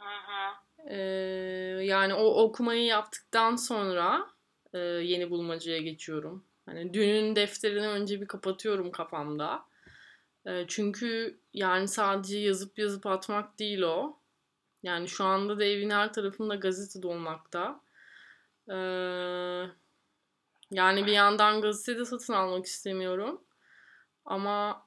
Hı 0.00 0.04
hı. 0.04 0.54
Ee, 0.90 1.84
yani 1.84 2.14
o 2.14 2.24
okumayı 2.24 2.84
yaptıktan 2.84 3.56
sonra 3.56 4.26
e, 4.72 4.78
yeni 4.78 5.30
bulmacaya 5.30 5.78
geçiyorum. 5.78 6.46
Hani 6.66 6.94
dünün 6.94 7.36
defterini 7.36 7.88
önce 7.88 8.20
bir 8.20 8.26
kapatıyorum 8.26 8.90
kafamda. 8.90 9.64
E, 10.46 10.66
çünkü 10.68 11.40
yani 11.52 11.88
sadece 11.88 12.38
yazıp 12.38 12.78
yazıp 12.78 13.06
atmak 13.06 13.58
değil 13.58 13.82
o. 13.82 14.18
Yani 14.82 15.08
şu 15.08 15.24
anda 15.24 15.58
da 15.58 15.64
evin 15.64 15.90
her 15.90 16.12
tarafında 16.12 16.54
gazete 16.54 17.02
dolmakta. 17.02 17.80
Ee, 18.70 19.64
yani 20.70 21.06
bir 21.06 21.12
yandan 21.12 21.60
gazete 21.60 21.98
de 21.98 22.04
satın 22.04 22.32
almak 22.32 22.66
istemiyorum. 22.66 23.44
Ama 24.24 24.86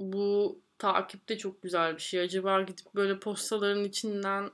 bu 0.00 0.60
takip 0.78 1.28
de 1.28 1.38
çok 1.38 1.62
güzel 1.62 1.94
bir 1.94 2.02
şey. 2.02 2.20
Acaba 2.20 2.62
gidip 2.62 2.94
böyle 2.94 3.20
postaların 3.20 3.84
içinden 3.84 4.50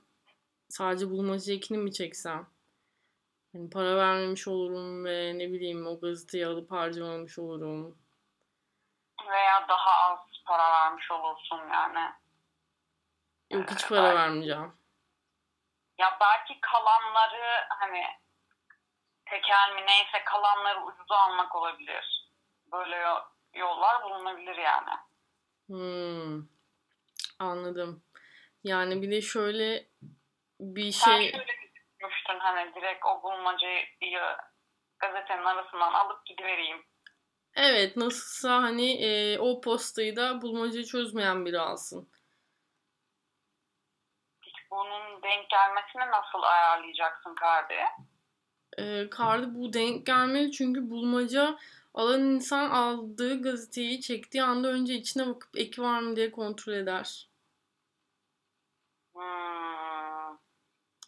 sadece 0.69 1.11
bulmaca 1.11 1.53
ekini 1.53 1.79
mi 1.79 1.93
çeksem? 1.93 2.47
Yani 3.55 3.71
para 3.71 3.97
vermemiş 3.97 4.49
olurum 4.49 5.05
ve 5.05 5.39
ne 5.39 5.53
bileyim 5.53 5.87
o 5.87 6.01
gazeteyi 6.01 6.47
alıp 6.47 6.71
harcamamış 6.71 7.39
olurum. 7.39 7.99
Veya 9.31 9.69
daha 9.69 10.13
az 10.13 10.19
para 10.47 10.73
vermiş 10.73 11.11
olursun 11.11 11.61
yani. 11.73 12.13
Yok 13.51 13.71
hiç 13.71 13.89
para 13.89 14.15
vermeyeceğim. 14.15 14.73
Ya 15.99 16.19
belki 16.21 16.61
kalanları 16.61 17.67
hani 17.69 18.03
tekel 19.31 19.75
mi 19.75 19.87
neyse 19.87 20.25
kalanları 20.25 20.85
ucuza 20.85 21.17
almak 21.17 21.55
olabilir. 21.55 22.29
Böyle 22.73 22.97
yo- 22.97 23.25
yollar 23.55 24.03
bulunabilir 24.03 24.57
yani. 24.57 24.91
Hmm, 25.67 26.49
anladım. 27.39 28.05
Yani 28.65 29.03
bir 29.03 29.11
de 29.11 29.23
şöyle 29.23 29.89
bir 30.61 30.93
Sen 30.93 31.19
şey... 31.19 31.33
şöyle 31.33 31.47
düşünmüştün 31.47 32.39
hani 32.39 32.75
direkt 32.75 33.05
o 33.05 33.23
bulmacayı 33.23 33.87
gazetenin 34.99 35.45
arasından 35.45 35.93
alıp 35.93 36.27
gidivereyim. 36.27 36.85
Evet 37.55 37.97
nasılsa 37.97 38.63
hani 38.63 39.05
e, 39.05 39.39
o 39.39 39.61
postayı 39.61 40.17
da 40.17 40.43
bulmacayı 40.43 40.85
çözmeyen 40.85 41.47
biri 41.47 41.61
alsın. 41.61 42.13
Hiç 44.43 44.57
bunun 44.71 45.23
denk 45.23 45.51
gelmesini 45.51 46.11
nasıl 46.11 46.43
ayarlayacaksın 46.43 47.35
Kardi? 47.35 47.79
E, 48.79 49.11
Kardı 49.11 49.55
bu 49.55 49.73
denk 49.73 50.07
gelmeli 50.07 50.53
çünkü 50.53 50.91
bulmaca 50.91 51.59
alan 51.95 52.23
insan 52.25 52.71
aldığı 52.71 53.43
gazeteyi 53.43 54.01
çektiği 54.01 54.43
anda 54.43 54.69
önce 54.69 54.95
içine 54.95 55.27
bakıp 55.27 55.59
eki 55.59 55.83
var 55.83 56.01
mı 56.01 56.17
diye 56.17 56.31
kontrol 56.31 56.73
eder. 56.73 57.29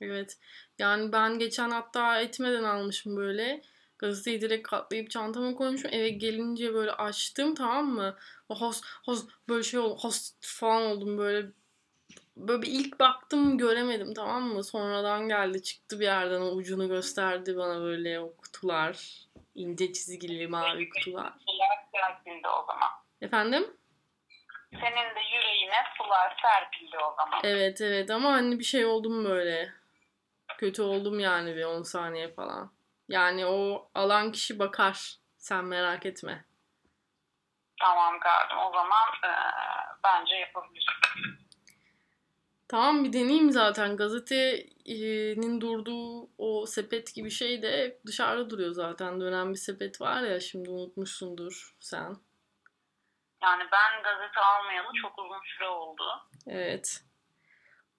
Evet. 0.00 0.38
Yani 0.78 1.12
ben 1.12 1.38
geçen 1.38 1.70
hatta 1.70 2.20
etmeden 2.20 2.62
almışım 2.64 3.16
böyle. 3.16 3.62
Gazeteyi 3.98 4.40
direkt 4.40 4.68
katlayıp 4.68 5.10
çantama 5.10 5.54
koymuşum. 5.54 5.90
Eve 5.94 6.08
gelince 6.10 6.74
böyle 6.74 6.92
açtım 6.92 7.54
tamam 7.54 7.86
mı? 7.88 8.16
Host, 8.48 8.84
host 9.04 9.30
böyle 9.48 9.62
şey 9.62 9.80
oldu. 9.80 9.98
Host 10.02 10.36
falan 10.40 10.82
oldum 10.82 11.18
böyle. 11.18 11.52
Böyle 12.36 12.62
bir 12.62 12.68
ilk 12.68 13.00
baktım 13.00 13.58
göremedim 13.58 14.14
tamam 14.14 14.42
mı? 14.42 14.64
Sonradan 14.64 15.28
geldi 15.28 15.62
çıktı 15.62 16.00
bir 16.00 16.04
yerden 16.04 16.40
o 16.40 16.50
ucunu 16.50 16.88
gösterdi 16.88 17.56
bana 17.56 17.80
böyle 17.80 18.20
o 18.20 18.36
kutular. 18.36 19.20
ince 19.54 19.92
çizgili 19.92 20.48
mavi 20.48 20.88
kutular. 20.88 21.32
Sular 21.46 21.78
serpildi 21.92 22.48
o 22.48 22.66
zaman. 22.66 22.90
Efendim? 23.20 23.76
Senin 24.72 25.14
de 25.14 25.20
yüreğine 25.36 25.84
sular 25.96 26.36
serpildi 26.42 26.96
o 26.98 27.14
zaman. 27.16 27.40
Evet 27.44 27.80
evet 27.80 28.10
ama 28.10 28.32
hani 28.32 28.58
bir 28.58 28.64
şey 28.64 28.84
oldum 28.86 29.24
böyle. 29.24 29.72
Kötü 30.58 30.82
oldum 30.82 31.20
yani 31.20 31.56
bir 31.56 31.64
10 31.64 31.82
saniye 31.82 32.34
falan. 32.34 32.72
Yani 33.08 33.46
o 33.46 33.90
alan 33.94 34.32
kişi 34.32 34.58
bakar. 34.58 35.16
Sen 35.38 35.64
merak 35.64 36.06
etme. 36.06 36.44
Tamam 37.80 38.20
Kardi 38.20 38.54
o 38.54 38.72
zaman 38.72 39.08
eee, 39.24 39.30
bence 40.04 40.34
yapabilirsin. 40.34 41.39
Tamam 42.70 43.04
bir 43.04 43.12
deneyeyim 43.12 43.50
zaten. 43.50 43.96
Gazetenin 43.96 45.60
durduğu 45.60 46.28
o 46.38 46.66
sepet 46.66 47.14
gibi 47.14 47.30
şey 47.30 47.62
de 47.62 48.00
dışarıda 48.06 48.50
duruyor 48.50 48.72
zaten. 48.72 49.20
Dönen 49.20 49.50
bir 49.50 49.58
sepet 49.58 50.00
var 50.00 50.22
ya 50.22 50.40
şimdi 50.40 50.70
unutmuşsundur 50.70 51.76
sen. 51.80 52.16
Yani 53.42 53.62
ben 53.72 54.02
gazete 54.02 54.40
almayalı 54.40 54.88
çok 55.02 55.18
uzun 55.18 55.40
süre 55.56 55.68
oldu. 55.68 56.02
Evet. 56.46 57.04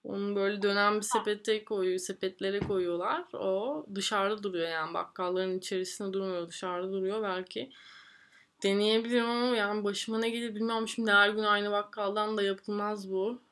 Onu 0.04 0.36
böyle 0.36 0.62
dönen 0.62 0.96
bir 0.96 1.02
sepete 1.02 1.64
koyuyor, 1.64 1.98
sepetlere 1.98 2.60
koyuyorlar. 2.60 3.24
O 3.32 3.86
dışarıda 3.94 4.42
duruyor 4.42 4.68
yani 4.68 4.94
bakkalların 4.94 5.58
içerisinde 5.58 6.12
durmuyor, 6.12 6.48
dışarıda 6.48 6.92
duruyor. 6.92 7.22
Belki 7.22 7.72
deneyebilirim 8.62 9.30
ama 9.30 9.56
yani 9.56 9.84
başıma 9.84 10.18
ne 10.18 10.30
gelir 10.30 10.54
bilmiyorum. 10.54 10.88
Şimdi 10.88 11.10
her 11.10 11.28
gün 11.28 11.42
aynı 11.42 11.70
bakkaldan 11.70 12.36
da 12.36 12.42
yapılmaz 12.42 13.10
bu. 13.10 13.51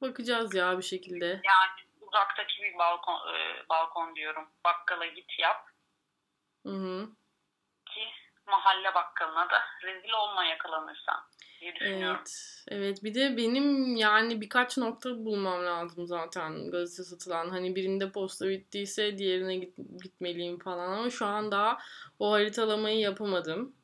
Bakacağız 0.00 0.54
ya 0.54 0.78
bir 0.78 0.82
şekilde. 0.82 1.26
Yani 1.26 1.88
uzaktaki 2.00 2.62
bir 2.62 2.78
balkon, 2.78 3.32
eee, 3.34 3.64
balkon 3.68 4.16
diyorum. 4.16 4.48
Bakkala 4.64 5.06
git 5.06 5.38
yap 5.38 5.66
Hı 6.66 6.72
hı. 6.72 7.08
ki 7.94 8.00
mahalle 8.46 8.94
bakkalına 8.94 9.50
da 9.50 9.62
rezil 9.82 10.10
olma 10.12 10.44
yakalanırsan. 10.44 11.20
diye 11.60 11.74
düşünüyorum. 11.74 12.16
Evet. 12.16 12.62
Evet 12.68 13.04
bir 13.04 13.14
de 13.14 13.36
benim 13.36 13.96
yani 13.96 14.40
birkaç 14.40 14.78
nokta 14.78 15.10
bulmam 15.10 15.64
lazım 15.66 16.06
zaten 16.06 16.70
gazete 16.70 17.02
satılan. 17.02 17.50
Hani 17.50 17.76
birinde 17.76 18.12
posta 18.12 18.48
bittiyse 18.48 19.18
diğerine 19.18 19.56
git, 19.56 19.76
gitmeliyim 20.02 20.58
falan 20.58 20.92
ama 20.92 21.10
şu 21.10 21.26
an 21.26 21.50
daha 21.50 21.78
o 22.18 22.32
haritalamayı 22.32 22.98
yapamadım. 22.98 23.76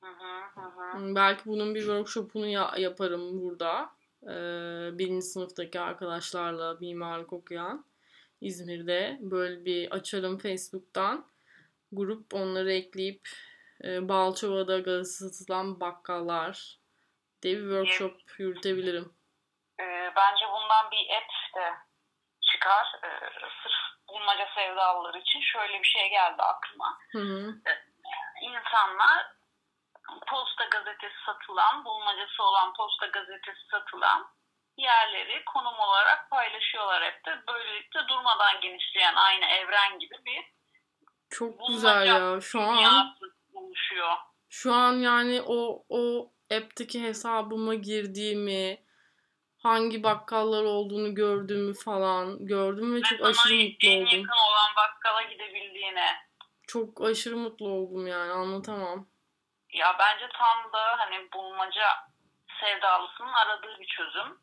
Hı 0.00 0.06
hı, 0.06 0.60
hı 0.60 1.14
Belki 1.14 1.46
bunun 1.46 1.74
bir 1.74 1.80
workshop'unu 1.80 2.46
ya- 2.46 2.74
yaparım 2.78 3.40
burada. 3.42 3.95
Ee, 4.28 4.98
birinci 4.98 5.26
sınıftaki 5.26 5.80
arkadaşlarla 5.80 6.76
mimarlık 6.80 7.32
okuyan 7.32 7.86
İzmir'de 8.40 9.18
böyle 9.20 9.64
bir 9.64 9.90
açarım 9.90 10.38
Facebook'tan 10.38 11.26
grup 11.92 12.34
onları 12.34 12.72
ekleyip 12.72 13.28
e, 13.84 14.08
Balçova'da 14.08 14.78
gazete 14.78 15.28
satılan 15.28 15.80
bakkallar 15.80 16.78
diye 17.42 17.56
bir 17.56 17.62
workshop 17.62 18.20
yürütebilirim. 18.38 19.12
Ee, 19.80 20.12
bence 20.16 20.44
bundan 20.52 20.90
bir 20.90 21.16
app 21.16 21.56
de 21.56 21.74
çıkar. 22.40 22.86
Ee, 23.04 23.30
sırf 23.62 23.86
bulmaca 24.08 24.48
sevdalıları 24.54 25.18
için 25.18 25.40
şöyle 25.40 25.78
bir 25.78 25.88
şey 25.88 26.10
geldi 26.10 26.42
aklıma. 26.42 26.98
Hı 27.12 27.18
hı. 27.18 27.54
İnsanlar 28.42 29.35
posta 30.26 30.64
gazetesi 30.64 31.14
satılan, 31.26 31.84
bulmacası 31.84 32.42
olan 32.42 32.72
posta 32.72 33.06
gazetesi 33.06 33.66
satılan 33.70 34.26
yerleri 34.76 35.44
konum 35.44 35.78
olarak 35.78 36.30
paylaşıyorlar 36.30 37.04
hep 37.04 37.26
de. 37.26 37.42
Böylelikle 37.48 38.00
durmadan 38.08 38.60
genişleyen 38.60 39.14
aynı 39.14 39.44
evren 39.44 39.98
gibi 39.98 40.14
bir 40.26 40.44
Çok 41.30 41.68
güzel 41.68 42.06
ya. 42.06 42.40
Şu 42.40 42.60
an 42.60 43.16
oluşuyor. 43.54 44.16
Şu 44.48 44.72
an 44.72 44.92
yani 44.92 45.42
o 45.46 45.84
o 45.88 46.32
app'teki 46.56 47.02
hesabıma 47.02 47.74
girdiğimi, 47.74 48.86
hangi 49.58 50.02
bakkallar 50.02 50.64
olduğunu 50.64 51.14
gördüğümü 51.14 51.74
falan 51.74 52.46
gördüm 52.46 52.94
ve 52.94 53.02
çok 53.02 53.20
Ve 53.20 53.24
aşırı 53.24 53.54
sana 53.54 53.62
mutlu 53.62 53.88
oldum. 53.88 54.04
yakın 54.04 54.38
olan 54.50 54.76
bakkala 54.76 55.22
gidebildiğine. 55.22 56.06
Çok 56.66 57.04
aşırı 57.04 57.36
mutlu 57.36 57.68
oldum 57.68 58.06
yani 58.06 58.32
anlatamam. 58.32 59.08
Ya 59.76 59.96
bence 59.98 60.28
tam 60.38 60.72
da 60.72 60.98
hani 60.98 61.32
bulmaca 61.32 61.86
sevdalısının 62.60 63.32
aradığı 63.32 63.78
bir 63.80 63.86
çözüm. 63.86 64.40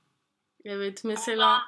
Evet 0.65 1.02
mesela 1.04 1.62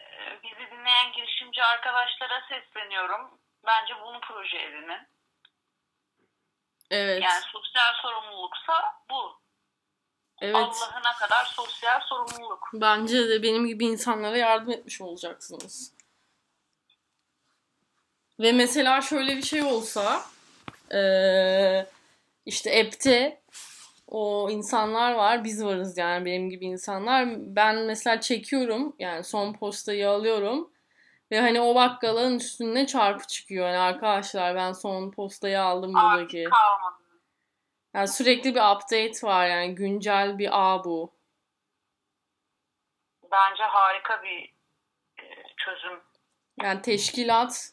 Ee, 0.00 0.42
bizi 0.42 0.70
dinleyen 0.70 1.12
girişimci 1.12 1.62
arkadaşlara 1.62 2.42
sesleniyorum. 2.48 3.38
Bence 3.66 3.94
bunu 4.04 4.20
proje 4.20 4.58
edinin. 4.58 5.08
evet 6.90 7.22
Yani 7.22 7.42
sosyal 7.52 7.94
sorumluluksa 8.02 8.94
bu. 9.10 9.40
evet 10.40 10.56
Allah'ına 10.56 11.12
kadar 11.18 11.44
sosyal 11.44 12.00
sorumluluk. 12.00 12.68
bence 12.72 13.28
de 13.28 13.42
benim 13.42 13.66
gibi 13.66 13.84
insanlara 13.86 14.36
yardım 14.36 14.70
etmiş 14.70 15.00
olacaksınız. 15.00 15.94
Ve 18.40 18.52
mesela 18.52 19.00
şöyle 19.00 19.36
bir 19.36 19.42
şey 19.42 19.62
olsa 19.62 20.22
eee, 20.92 21.90
işte 22.46 22.80
app'te 22.80 23.42
o 24.06 24.50
insanlar 24.50 25.12
var 25.12 25.44
biz 25.44 25.64
varız 25.64 25.98
yani 25.98 26.24
benim 26.24 26.50
gibi 26.50 26.64
insanlar 26.64 27.26
ben 27.38 27.76
mesela 27.78 28.20
çekiyorum 28.20 28.96
yani 28.98 29.24
son 29.24 29.52
postayı 29.52 30.10
alıyorum 30.10 30.72
ve 31.30 31.40
hani 31.40 31.60
o 31.60 31.74
bakkalın 31.74 32.36
üstüne 32.36 32.86
çarpı 32.86 33.26
çıkıyor 33.26 33.66
yani 33.66 33.78
arkadaşlar 33.78 34.54
ben 34.54 34.72
son 34.72 35.10
postayı 35.10 35.62
aldım 35.62 35.94
buradaki. 35.94 36.48
Yani 37.94 38.08
sürekli 38.08 38.54
bir 38.54 38.60
update 38.60 39.26
var 39.26 39.46
yani 39.46 39.74
güncel 39.74 40.38
bir 40.38 40.48
ağ 40.52 40.84
bu. 40.84 41.14
Bence 43.22 43.62
harika 43.62 44.22
bir 44.22 44.54
e, 45.18 45.24
çözüm. 45.56 46.00
Yani 46.62 46.82
teşkilat 46.82 47.72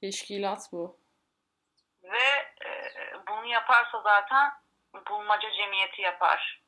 teşkilat 0.00 0.68
bu. 0.72 1.05
Ve 2.16 2.28
e, 2.68 2.92
bunu 3.28 3.46
yaparsa 3.46 4.02
zaten 4.04 4.52
bulmaca 5.10 5.48
cemiyeti 5.50 6.02
yapar. 6.02 6.62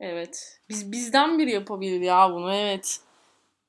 Evet. 0.00 0.60
Biz 0.68 0.92
bizden 0.92 1.38
biri 1.38 1.50
yapabilir 1.50 2.00
ya 2.00 2.30
bunu 2.30 2.54
evet. 2.54 3.00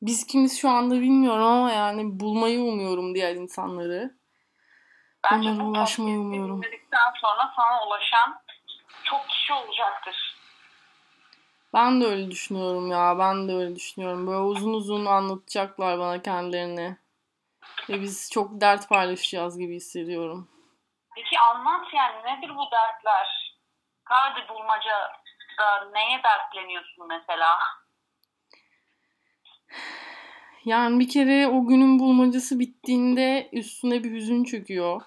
Biz 0.02 0.28
kimiz 0.28 0.60
şu 0.60 0.70
anda 0.70 0.96
bilmiyorum 0.96 1.44
ama 1.44 1.72
yani 1.72 2.20
bulmayı 2.20 2.62
umuyorum 2.62 3.16
diğer 3.16 3.36
insanları. 3.36 4.16
Bence 5.32 5.50
Onlara 5.50 5.64
ulaşmayı 5.68 6.20
umuyorum. 6.20 6.64
dinledikten 6.64 7.12
sonra 7.22 7.54
sana 7.56 7.88
ulaşan 7.88 8.42
çok 9.04 9.30
kişi 9.30 9.54
olacaktır. 9.54 10.38
Ben 11.74 12.02
de 12.02 12.06
öyle 12.06 12.32
düşünüyorum 12.32 12.92
ya. 12.92 13.20
Ben 13.20 13.48
de 13.48 13.54
öyle 13.54 13.76
düşünüyorum. 13.76 14.28
Böyle 14.28 14.40
uzun 14.40 14.74
uzun 14.74 15.06
anlatacaklar 15.06 16.00
bana 16.00 16.22
kendilerini. 16.22 16.98
Ve 17.90 18.02
biz 18.02 18.32
çok 18.32 18.62
dert 18.62 18.90
paylaşacağız 18.90 19.58
gibi 19.58 19.76
hissediyorum. 19.76 20.50
Peki 21.16 21.40
anlat 21.40 21.94
yani 21.94 22.24
nedir 22.24 22.56
bu 22.56 22.72
dertler? 22.72 23.58
Hadi 24.04 24.50
bulmaca 24.50 25.12
da 25.60 25.90
neye 25.94 26.24
dertleniyorsun 26.24 27.08
mesela? 27.08 27.60
Yani 30.66 31.00
bir 31.00 31.10
kere 31.10 31.48
o 31.48 31.68
günün 31.68 32.00
bulmacası 32.00 32.60
bittiğinde 32.60 33.50
üstüne 33.52 34.04
bir 34.04 34.12
hüzün 34.12 34.44
çöküyor 34.44 35.02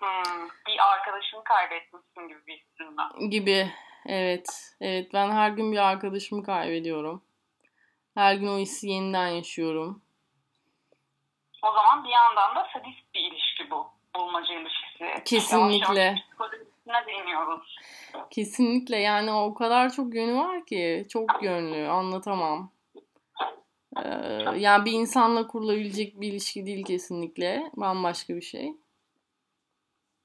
Hmm, 0.00 0.48
bir 0.66 0.78
arkadaşını 0.92 1.44
kaybetmişsin 1.44 2.28
gibi 2.28 2.46
bir 2.46 2.64
var. 2.96 3.30
gibi. 3.30 3.72
Evet. 4.06 4.74
Evet 4.80 5.10
ben 5.14 5.30
her 5.30 5.50
gün 5.50 5.72
bir 5.72 5.78
arkadaşımı 5.78 6.44
kaybediyorum. 6.44 7.22
Her 8.14 8.34
gün 8.34 8.48
o 8.48 8.58
hissi 8.58 8.88
yeniden 8.88 9.28
yaşıyorum. 9.28 10.02
O 11.62 11.72
zaman 11.72 12.04
bir 12.04 12.08
yandan 12.08 12.56
da 12.56 12.68
sadist 12.72 13.14
bir 13.14 13.20
ilişki 13.20 13.70
bu. 13.70 13.93
Bulmaca 14.16 14.54
ilişkisi. 14.54 15.24
Kesinlikle. 15.24 16.02
Yavaş 16.02 16.20
yavaş 16.38 17.06
değiniyoruz. 17.06 17.76
Kesinlikle 18.30 18.96
yani 18.96 19.32
o 19.32 19.54
kadar 19.54 19.90
çok 19.90 20.14
yönü 20.14 20.36
var 20.38 20.66
ki 20.66 21.06
çok 21.12 21.42
yönlü 21.42 21.88
anlatamam. 21.88 22.72
Ee, 24.04 24.08
yani 24.56 24.84
bir 24.84 24.92
insanla 24.92 25.46
kurulabilecek 25.46 26.20
bir 26.20 26.28
ilişki 26.28 26.66
değil 26.66 26.84
kesinlikle 26.84 27.70
bambaşka 27.76 28.34
bir 28.34 28.42
şey. 28.42 28.72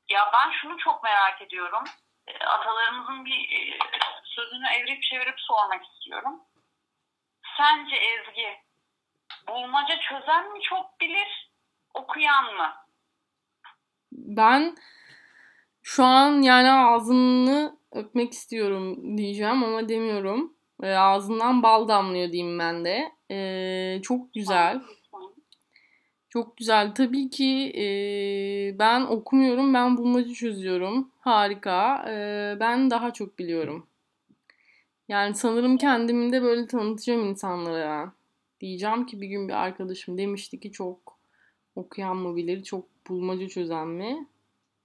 Ya 0.09 0.31
ben 0.33 0.51
şunu 0.61 0.77
çok 0.77 1.03
merak 1.03 1.41
ediyorum. 1.41 1.83
E, 2.27 2.45
Atalarımızın 2.45 3.25
bir 3.25 3.31
e, 3.31 3.77
sözünü 4.23 4.67
evirip 4.67 5.03
çevirip 5.03 5.39
sormak 5.39 5.85
istiyorum. 5.85 6.41
Sence 7.57 7.95
Ezgi 7.95 8.47
bulmaca 9.47 9.99
çözen 9.99 10.53
mi 10.53 10.61
çok 10.61 11.01
bilir, 11.01 11.51
okuyan 11.93 12.55
mı? 12.55 12.75
Ben 14.11 14.75
şu 15.81 16.03
an 16.03 16.41
yani 16.41 16.71
ağzını 16.71 17.77
öpmek 17.91 18.33
istiyorum 18.33 19.17
diyeceğim 19.17 19.63
ama 19.63 19.89
demiyorum. 19.89 20.53
Ee, 20.83 20.91
ağzından 20.91 21.63
bal 21.63 21.87
damlıyor 21.87 22.31
diyeyim 22.31 22.59
ben 22.59 22.85
de. 22.85 23.11
Ee, 23.31 24.01
çok 24.01 24.33
güzel. 24.33 24.81
Çok 26.29 26.57
güzel. 26.57 26.93
Tabii 26.95 27.29
ki 27.29 27.73
e, 27.77 27.85
ben 28.79 29.01
okumuyorum, 29.01 29.73
ben 29.73 29.97
bulmaca 29.97 30.33
çözüyorum. 30.33 31.11
Harika. 31.19 32.05
E, 32.09 32.57
ben 32.59 32.91
daha 32.91 33.13
çok 33.13 33.39
biliyorum. 33.39 33.87
Yani 35.07 35.35
sanırım 35.35 35.77
kendimi 35.77 36.31
de 36.31 36.41
böyle 36.41 36.67
tanıtacağım 36.67 37.29
insanlara. 37.29 38.13
Diyeceğim 38.61 39.05
ki 39.05 39.21
bir 39.21 39.27
gün 39.27 39.47
bir 39.47 39.53
arkadaşım 39.53 40.17
demişti 40.17 40.59
ki 40.59 40.71
çok 40.71 41.18
okuyan 41.79 42.17
mı 42.17 42.35
bilir, 42.35 42.63
çok 42.63 42.85
bulmaca 43.07 43.47
çözen 43.47 43.87
mi? 43.87 44.27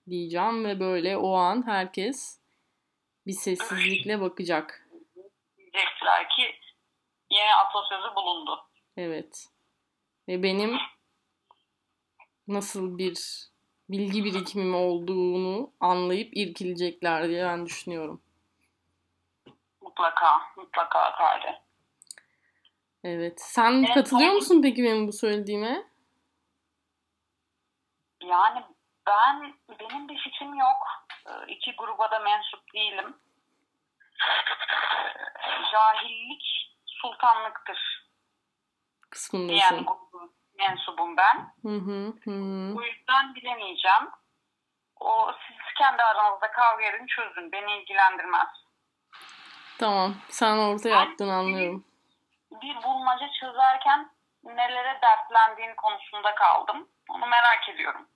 Diyeceğim 0.09 0.64
ve 0.64 0.80
böyle 0.80 1.16
o 1.16 1.35
an 1.35 1.66
herkes 1.66 2.40
bir 3.26 3.33
sessizlikle 3.33 4.20
bakacak. 4.20 4.88
Diyecekler 5.57 6.28
ki 6.28 6.54
yeni 7.30 7.54
atasözü 7.54 8.16
bulundu. 8.16 8.61
Evet. 8.96 9.46
Ve 10.28 10.42
benim 10.42 10.76
nasıl 12.49 12.99
bir 12.99 13.49
bilgi 13.88 14.24
birikimim 14.24 14.74
olduğunu 14.74 15.72
anlayıp 15.80 16.36
irkilecekler 16.36 17.28
diye 17.28 17.45
ben 17.45 17.66
düşünüyorum. 17.66 18.22
Mutlaka, 19.80 20.40
mutlaka 20.57 21.12
Kale. 21.12 21.62
Evet. 23.05 23.40
Sen 23.40 23.72
Evet, 23.72 23.95
katılıyor 23.95 24.32
musun 24.32 24.62
peki 24.62 24.84
benim 24.84 25.09
bu 25.09 25.12
söylediğime? 25.12 25.93
Yani 28.27 28.64
ben, 29.07 29.55
benim 29.81 30.09
bir 30.09 30.18
fikrim 30.18 30.55
yok. 30.55 30.87
Ee, 31.27 31.53
İki 31.53 31.77
gruba 31.77 32.11
da 32.11 32.18
mensup 32.18 32.75
değilim. 32.75 33.16
Cahillik 35.72 36.45
sultanlıktır 36.87 38.05
Kısmındasın. 39.11 39.85
grubun 39.85 40.33
mensubum 40.59 41.16
ben. 41.16 41.37
Hı 41.62 41.68
hı 41.68 42.07
hı. 42.25 42.75
Bu 42.77 42.83
yüzden 42.85 43.35
bilemeyeceğim. 43.35 44.11
o 45.01 45.33
siz 45.47 45.57
kendi 45.79 46.03
aranızda 46.03 46.51
kavga 46.51 46.85
edin 46.85 47.07
çözün. 47.07 47.53
Beni 47.53 47.72
ilgilendirmez. 47.79 48.49
Tamam. 49.79 50.14
Sen 50.29 50.57
ortaya 50.59 51.01
attın 51.01 51.29
anlıyorum. 51.29 51.85
Bir 52.62 52.83
bulmaca 52.83 53.29
çözerken 53.41 54.11
nelere 54.45 54.99
dertlendiğin 55.03 55.75
konusunda 55.75 56.35
kaldım. 56.35 56.89
Onu 57.09 57.27
merak 57.27 57.68
ediyorum. 57.68 58.09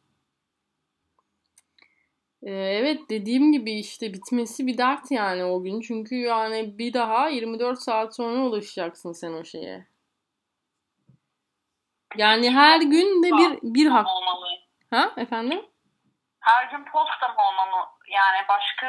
Ee, 2.43 2.51
evet 2.51 3.01
dediğim 3.11 3.53
gibi 3.53 3.73
işte 3.73 4.13
bitmesi 4.13 4.67
bir 4.67 4.79
dert 4.79 5.11
yani 5.11 5.45
o 5.45 5.63
gün. 5.63 5.81
Çünkü 5.81 6.15
yani 6.15 6.79
bir 6.79 6.93
daha 6.93 7.29
24 7.29 7.83
saat 7.83 8.17
sonra 8.17 8.41
ulaşacaksın 8.41 9.13
sen 9.13 9.33
o 9.33 9.45
şeye. 9.45 9.87
Yani 12.17 12.51
her 12.51 12.81
gün 12.81 13.23
de 13.23 13.31
bir 13.31 13.59
bir 13.75 13.87
hak. 13.87 14.07
Olmalı. 14.07 14.47
Ha 14.91 15.13
efendim? 15.17 15.67
Her 16.41 16.71
gün 16.71 16.85
posta 16.85 17.29
mı 17.29 17.35
olmalı? 17.49 17.87
Yani 18.09 18.49
başka 18.49 18.87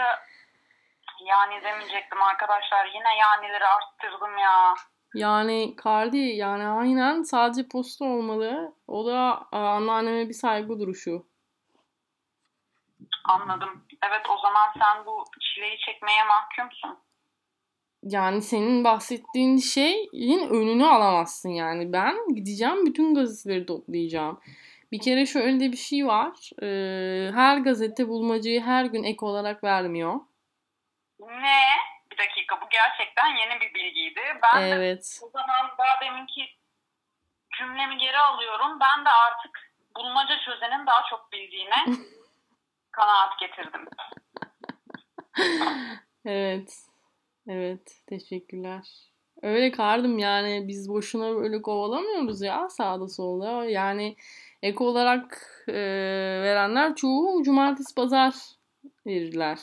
yani 1.26 1.64
demeyecektim 1.64 2.22
arkadaşlar. 2.22 2.86
Yine 2.86 3.18
yanileri 3.20 3.66
arttırdım 3.66 4.38
ya. 4.38 4.74
Yani 5.14 5.76
Kardi 5.76 6.18
yani 6.18 6.68
aynen 6.68 7.24
sadece 7.24 7.68
posta 7.68 8.06
olmalı. 8.06 8.74
O 8.88 9.06
da 9.06 9.48
aa, 9.52 9.76
anneanneme 9.76 10.30
bir 10.30 10.34
saygı 10.34 10.80
duruşu. 10.80 11.29
Anladım. 13.26 13.86
Evet 14.08 14.30
o 14.30 14.38
zaman 14.38 14.70
sen 14.80 15.06
bu 15.06 15.24
çileyi 15.42 15.78
çekmeye 15.80 16.24
mahkumsun. 16.24 17.00
Yani 18.04 18.42
senin 18.42 18.84
bahsettiğin 18.84 19.58
şeyin 19.58 20.50
önünü 20.50 20.86
alamazsın 20.86 21.50
yani. 21.50 21.94
Ben 21.94 22.16
gideceğim 22.36 22.86
bütün 22.86 23.16
gazeteleri 23.16 23.66
toplayacağım. 23.66 24.40
Bir 24.92 25.02
kere 25.02 25.26
şöyle 25.26 25.60
de 25.60 25.72
bir 25.72 25.78
şey 25.78 26.08
var. 26.08 26.50
Ee, 26.62 27.32
her 27.34 27.58
gazete 27.58 28.08
bulmacayı 28.08 28.62
her 28.62 28.86
gün 28.86 29.04
ek 29.04 29.18
olarak 29.22 29.64
vermiyor. 29.64 30.16
Ne? 31.20 31.62
Bir 32.12 32.18
dakika 32.18 32.62
bu 32.62 32.70
gerçekten 32.70 33.28
yeni 33.28 33.62
bir 33.62 33.74
bilgiydi. 33.74 34.22
Ben 34.44 34.62
de 34.62 34.76
Evet. 34.76 35.20
o 35.24 35.30
zaman 35.30 35.72
daha 35.78 36.02
deminki 36.02 36.42
cümlemi 37.58 37.98
geri 37.98 38.18
alıyorum. 38.18 38.80
Ben 38.80 39.06
de 39.06 39.10
artık 39.10 39.72
bulmaca 39.96 40.40
çözenin 40.46 40.88
daha 40.88 41.04
çok 41.10 41.32
bildiğine 41.32 41.86
kanaat 43.00 43.40
getirdim. 43.40 43.86
Evet. 46.26 46.86
Evet. 47.48 48.02
Teşekkürler. 48.08 48.88
Öyle 49.42 49.72
kardım 49.72 50.18
yani 50.20 50.68
biz 50.68 50.90
boşuna 50.90 51.36
böyle 51.36 51.62
kovalamıyoruz 51.62 52.42
ya 52.42 52.70
sağda 52.70 53.08
solda. 53.08 53.66
Yani 53.66 54.16
ek 54.62 54.84
olarak 54.84 55.42
e, 55.68 55.74
verenler 56.44 56.96
çoğu 56.96 57.44
cumartesi 57.44 57.96
pazar 57.96 58.36
verirler. 59.06 59.60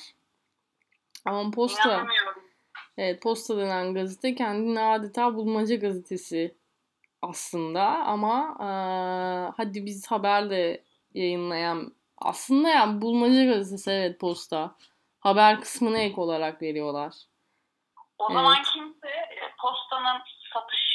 Ama 1.25 1.51
posta. 1.51 2.07
Evet, 2.99 3.23
Posta 3.23 3.57
denen 3.59 3.95
gazete 3.95 4.35
kendini 4.35 4.81
adeta 4.81 5.35
bulmaca 5.35 5.77
gazetesi 5.77 6.55
aslında 7.23 7.83
ama 7.83 8.57
eee, 8.61 9.53
hadi 9.57 9.87
biz 9.87 10.07
haber 10.07 10.51
de 10.51 10.85
yayınlayan 11.15 11.93
aslında 12.19 12.69
yani 12.69 13.01
bulmaca 13.03 13.45
gazetesi 13.45 13.91
evet 13.91 14.21
Posta. 14.21 14.75
Haber 15.21 15.61
kısmını 15.61 15.99
ek 15.99 16.21
olarak 16.21 16.63
veriyorlar. 16.63 17.13
O 18.19 18.27
Evet. 18.31 18.35
zaman 18.35 18.63
kimse 18.63 19.09
e, 19.09 19.55
postanın 19.61 20.23
satış 20.55 20.87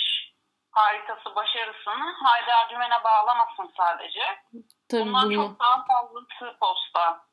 haritası 0.71 1.35
başarısını 1.35 2.13
Haydar 2.23 2.69
Dümen'e 2.69 3.03
bağlamasın 3.03 3.73
sadece. 3.77 4.19
Tabii 4.89 5.01
Bundan 5.05 5.29
bulma, 5.29 5.47
çok 5.47 5.59
daha 5.59 5.85
fazlası 5.85 6.57
posta. 6.59 7.25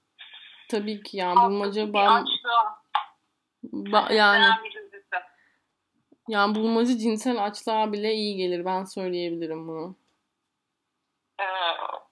tabii 0.70 1.02
ki 1.02 1.16
yani 1.16 1.36
bulmaca 1.40 1.82
açlığa 1.82 2.82
ba- 3.64 4.14
yani 4.14 4.54
yani 6.28 6.54
bulmaca 6.54 6.98
cinsel 6.98 7.44
açlığa 7.44 7.92
bile 7.92 8.14
iyi 8.14 8.36
gelir 8.36 8.64
ben 8.64 8.84
söyleyebilirim 8.84 9.68
bunu. 9.68 9.96
Ee, 11.40 11.44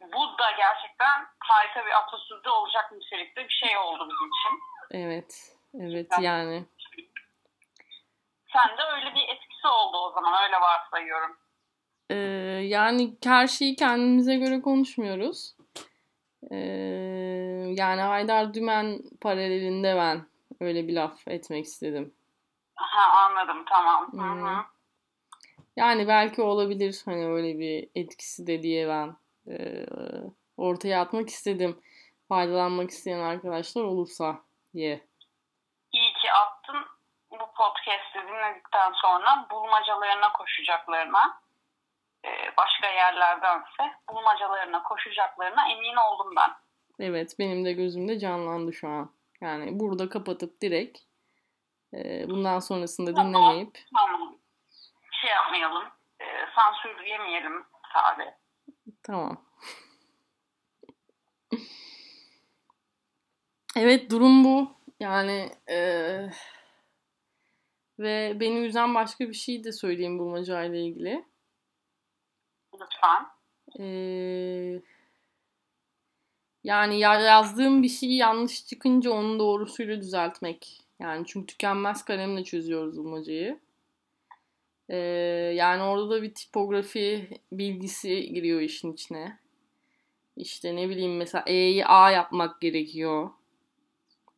bu 0.00 0.38
da 0.38 0.50
gerçekten 0.56 1.26
harika 1.38 1.86
bir 1.86 1.98
atasözü 1.98 2.48
olacak 2.48 2.92
nitelikte 2.92 3.44
bir 3.44 3.66
şey 3.66 3.78
oldu 3.78 4.08
bizim 4.08 4.28
için. 4.28 4.62
Evet. 4.90 5.56
Evet 5.80 6.08
Ben- 6.10 6.22
yani. 6.22 6.64
Sen 8.52 8.78
de 8.78 8.82
öyle 8.94 9.14
bir 9.14 9.28
etkisi 9.28 9.66
oldu 9.66 9.96
o 9.96 10.12
zaman 10.12 10.42
öyle 10.42 10.60
varsayıyorum. 10.60 11.36
Ee, 12.10 12.14
yani 12.66 13.16
her 13.24 13.46
şeyi 13.46 13.76
kendimize 13.76 14.36
göre 14.36 14.60
konuşmuyoruz. 14.60 15.56
Ee, 16.50 16.56
yani 17.76 18.00
Haydar 18.00 18.54
Dümen 18.54 18.98
paralelinde 19.20 19.96
ben 19.96 20.26
öyle 20.60 20.88
bir 20.88 20.94
laf 20.94 21.28
etmek 21.28 21.64
istedim. 21.64 22.14
Ha 22.74 23.26
anladım 23.26 23.64
tamam. 23.64 24.12
Hı 24.12 24.46
hı. 24.46 24.75
Yani 25.76 26.08
belki 26.08 26.42
olabilir 26.42 27.02
hani 27.04 27.26
öyle 27.26 27.58
bir 27.58 27.88
etkisi 27.94 28.46
de 28.46 28.62
diye 28.62 28.88
ben 28.88 29.16
e, 29.52 29.86
ortaya 30.56 31.00
atmak 31.00 31.28
istedim. 31.28 31.82
Faydalanmak 32.28 32.90
isteyen 32.90 33.20
arkadaşlar 33.20 33.82
olursa 33.82 34.40
diye. 34.74 35.06
İyi 35.92 36.12
ki 36.12 36.32
attın. 36.32 36.84
Bu 37.30 37.36
podcast'i 37.36 38.28
dinledikten 38.28 38.92
sonra 38.92 39.46
bulmacalarına 39.50 40.32
koşacaklarına 40.32 41.40
e, 42.24 42.30
başka 42.56 42.86
yerlerdense 42.88 43.82
bulmacalarına 44.10 44.82
koşacaklarına 44.82 45.68
emin 45.70 45.96
oldum 45.96 46.34
ben. 46.36 46.50
Evet 46.98 47.36
benim 47.38 47.64
de 47.64 47.72
gözümde 47.72 48.18
canlandı 48.18 48.72
şu 48.72 48.88
an. 48.88 49.10
Yani 49.40 49.80
burada 49.80 50.08
kapatıp 50.08 50.62
direkt 50.62 50.98
e, 51.94 52.30
bundan 52.30 52.58
sonrasında 52.58 53.14
Tamam. 53.14 53.34
dinlemeyip 53.34 53.78
Tamam. 53.96 54.38
Şey 55.26 55.34
yapmayalım. 55.34 55.84
E, 56.20 56.24
sansür 56.54 57.04
yemeyelim 57.06 57.64
tabi. 57.92 58.24
Tamam. 59.02 59.44
Evet 63.76 64.10
durum 64.10 64.44
bu. 64.44 64.70
Yani 65.00 65.50
eee, 65.68 66.30
ve 67.98 68.36
beni 68.40 68.58
üzen 68.58 68.94
başka 68.94 69.28
bir 69.28 69.34
şey 69.34 69.64
de 69.64 69.72
söyleyeyim 69.72 70.18
bulmaca 70.18 70.64
ile 70.64 70.80
ilgili. 70.80 71.24
Lütfen. 72.74 73.26
Eee, 73.78 74.82
yani 76.64 76.98
ya- 76.98 77.20
yazdığım 77.20 77.82
bir 77.82 77.88
şey 77.88 78.16
yanlış 78.16 78.66
çıkınca 78.66 79.10
onu 79.10 79.38
doğrusuyla 79.38 80.00
düzeltmek. 80.00 80.80
Yani 81.00 81.26
çünkü 81.26 81.46
tükenmez 81.46 82.04
kalemle 82.04 82.44
çözüyoruz 82.44 82.98
bulmacayı. 82.98 83.65
Eee, 84.88 84.96
yani 85.54 85.82
orada 85.82 86.10
da 86.10 86.22
bir 86.22 86.34
tipografi 86.34 87.28
bilgisi 87.52 88.32
giriyor 88.32 88.60
işin 88.60 88.92
içine. 88.92 89.38
İşte 90.36 90.76
ne 90.76 90.88
bileyim 90.88 91.16
mesela 91.16 91.44
E'yi 91.46 91.86
A 91.86 92.10
yapmak 92.10 92.60
gerekiyor. 92.60 93.30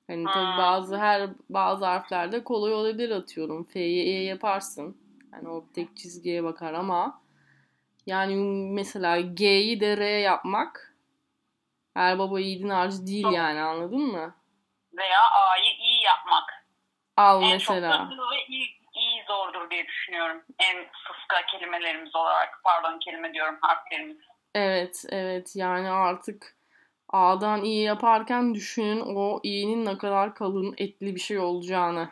Hani 0.07 0.25
tabii 0.25 0.59
bazı 0.59 0.99
her 0.99 1.31
bazı 1.51 1.85
harflerde 1.85 2.45
kolay 2.45 2.73
olabilir 2.75 3.11
atıyorum. 3.11 3.65
F'yi 3.65 4.03
E 4.07 4.23
yaparsın. 4.23 4.97
Yani 5.33 5.49
o 5.49 5.65
tek 5.75 5.97
çizgiye 5.97 6.45
bakar 6.45 6.75
ama 6.75 7.23
yani 8.07 8.37
mesela 8.73 9.21
G'yi 9.21 9.81
de 9.81 9.97
R 9.97 10.21
yapmak 10.21 10.95
her 11.95 12.19
baba 12.19 12.41
yiğidin 12.41 12.69
harcı 12.69 13.07
değil 13.07 13.23
Çok. 13.23 13.33
yani 13.35 13.61
anladın 13.61 14.01
mı? 14.01 14.35
Veya 14.93 15.21
A'yı 15.21 15.73
iyi 15.81 16.03
yapmak. 16.05 16.67
Al 17.17 17.43
En 17.43 17.53
mesela. 17.53 18.09
çok 18.11 18.31
ve 18.33 18.47
iyi 18.49 18.78
zordur 19.29 19.71
diye 19.71 19.87
düşünüyorum. 19.87 20.43
En 20.59 20.87
sıska 21.07 21.47
kelimelerimiz 21.47 22.17
olarak. 22.17 22.61
Pardon 22.65 22.99
kelime 22.99 23.35
diyorum 23.35 23.59
harflerimiz. 23.61 24.17
Evet, 24.55 25.05
evet. 25.11 25.57
Yani 25.57 25.91
artık 25.91 26.57
A'dan 27.09 27.65
iyi 27.65 27.85
yaparken 27.85 28.55
düşünün 28.55 29.01
o 29.17 29.41
i'nin 29.43 29.85
ne 29.85 29.99
kadar 29.99 30.35
kalın 30.35 30.75
etli 30.79 31.15
bir 31.15 31.21
şey 31.21 31.39
olacağını. 31.39 32.11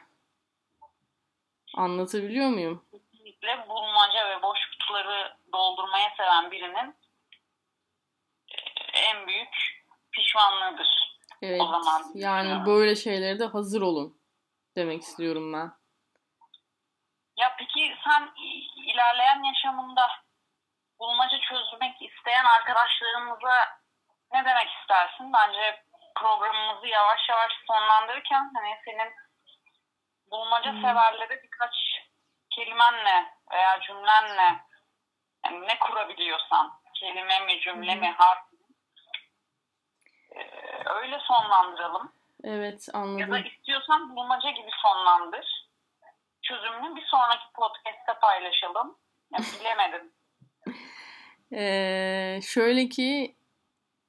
Anlatabiliyor 1.75 2.49
muyum? 2.49 2.85
Kesinlikle 2.93 3.69
bulmaca 3.69 4.29
ve 4.31 4.43
boş 4.43 4.59
kutuları 4.71 5.37
doldurmaya 5.53 6.09
seven 6.17 6.51
birinin 6.51 6.95
e, 8.95 8.99
en 8.99 9.27
büyük 9.27 9.83
pişmanlığıdır. 10.13 10.89
Evet. 11.43 11.61
O 11.61 11.67
zaman 11.67 12.03
Yani 12.15 12.67
böyle 12.67 12.97
şeylere 12.97 13.39
de 13.39 13.45
hazır 13.45 13.83
olun 13.83 14.19
demek 14.77 15.03
istiyorum 15.03 15.53
ben. 15.53 15.73
Ya 17.37 17.57
peki 17.59 17.97
sen 18.05 18.31
ilerleyen 18.87 19.43
yaşamında 19.43 20.09
bulmaca 20.99 21.39
çözmek 21.41 22.03
isteyen 22.03 22.45
arkadaşlarımıza 22.45 23.69
ne 24.33 24.45
demek 24.45 24.69
istersin? 24.81 25.33
Bence 25.33 25.83
programımızı 26.15 26.87
yavaş 26.87 27.29
yavaş 27.29 27.53
sonlandırırken 27.67 28.51
hani 28.55 28.79
senin 28.85 29.13
bulmaca 30.31 30.71
Hmm. 30.73 30.83
severlere 30.83 31.43
birkaç 31.43 31.75
kelimenle 32.51 33.33
veya 33.53 33.81
cümlenle 33.81 34.61
yani 35.45 35.69
ne 35.69 35.79
kurabiliyorsan 35.79 36.73
kelime 36.95 37.41
mi 37.41 37.61
cümle 37.61 37.95
mi 37.95 38.11
harf 38.19 38.53
mi, 38.53 38.59
eee, 40.35 40.83
öyle 40.87 41.19
sonlandıralım. 41.21 42.13
Evet 42.45 42.89
Ya 42.89 42.95
da 42.95 42.99
anladım. 42.99 43.45
istiyorsan 43.47 44.17
bulmaca 44.17 44.51
gibi 44.51 44.71
sonlandır. 44.83 45.56
Çözümünü 46.49 46.97
bir 46.97 47.05
sonraki 47.07 47.45
podcast'te 47.55 48.13
paylaşalım. 48.21 48.99
Bilemedim. 49.61 50.13
Ee, 51.53 52.41
şöyle 52.43 52.89
ki 52.89 53.37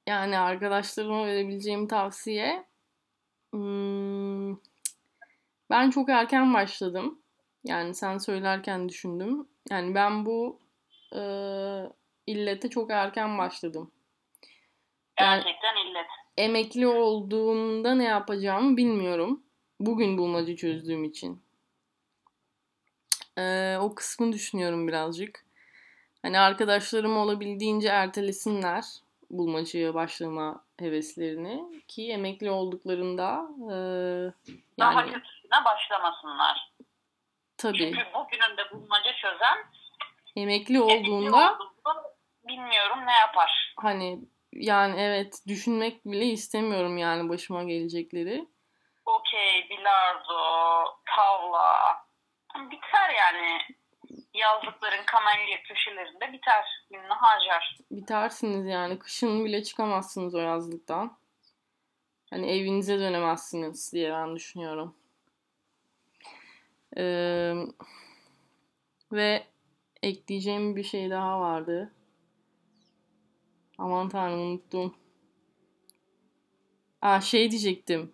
yani 0.08 0.38
arkadaşlarıma 0.38 1.26
verebileceğim 1.26 1.88
tavsiye 1.88 2.64
hmm, 3.52 4.56
ben 5.70 5.90
çok 5.90 6.08
erken 6.08 6.54
başladım. 6.54 7.22
Yani 7.64 7.94
sen 7.94 8.18
söylerken 8.18 8.88
düşündüm. 8.88 9.48
Yani 9.70 9.94
ben 9.94 10.26
bu 10.26 10.60
e, 11.14 11.22
illete 12.26 12.70
çok 12.70 12.90
erken 12.90 13.38
başladım. 13.38 13.92
Yani 15.20 15.42
Gerçekten 15.44 15.76
illet. 15.76 16.06
emekli 16.36 16.86
olduğumda 16.86 17.94
ne 17.94 18.04
yapacağımı 18.04 18.76
bilmiyorum. 18.76 19.42
Bugün 19.80 20.18
bulmaca 20.18 20.56
çözdüğüm 20.56 21.04
için. 21.04 21.47
Ee, 23.38 23.76
o 23.80 23.94
kısmı 23.94 24.32
düşünüyorum 24.32 24.88
birazcık. 24.88 25.44
Hani 26.22 26.38
arkadaşlarım 26.38 27.16
olabildiğince 27.16 27.88
ertelesinler 27.88 28.84
bulmacaya 29.30 29.94
başlama 29.94 30.64
heveslerini 30.78 31.82
ki 31.88 32.10
emekli 32.12 32.50
olduklarında 32.50 33.48
e, 33.62 33.74
Daha 34.78 34.92
yani 35.00 35.12
kötüsüne 35.12 35.64
başlamasınlar. 35.64 36.72
tabii 37.56 37.78
Çünkü 37.78 38.06
bugünün 38.14 38.56
de 38.56 38.70
bulmaca 38.72 39.12
çözen 39.12 39.58
emekli 40.36 40.76
emekli 40.76 40.80
olduğunda 40.80 41.36
olduğunda 41.52 42.14
bilmiyorum 42.48 42.98
ne 43.06 43.12
yapar. 43.12 43.74
hani 43.76 44.20
yani 44.52 45.00
evet 45.00 45.42
düşünmek 45.46 46.04
bile 46.04 46.24
istemiyorum 46.24 46.98
yani 46.98 47.28
başıma 47.28 47.64
gelecekleri. 47.64 48.48
Okey, 49.06 49.66
bilardo, 49.70 50.38
tavla. 51.16 52.07
Biter 52.66 53.10
yani. 53.18 53.58
Yazlıkların 54.34 55.04
kamelya 55.06 55.62
köşelerinde 55.62 56.32
biter. 56.32 56.64
Gününü 56.90 57.12
harcar. 57.12 57.78
Bitersiniz 57.90 58.66
yani. 58.66 58.98
Kışın 58.98 59.44
bile 59.44 59.62
çıkamazsınız 59.62 60.34
o 60.34 60.38
yazlıktan. 60.38 61.18
Hani 62.30 62.50
evinize 62.50 62.98
dönemezsiniz 62.98 63.92
diye 63.92 64.12
ben 64.12 64.36
düşünüyorum. 64.36 64.94
Ee, 66.96 67.54
ve 69.12 69.46
ekleyeceğim 70.02 70.76
bir 70.76 70.82
şey 70.82 71.10
daha 71.10 71.40
vardı. 71.40 71.92
Aman 73.78 74.08
tanrım 74.08 74.40
unuttum. 74.40 74.94
Aa, 77.02 77.20
şey 77.20 77.50
diyecektim. 77.50 78.12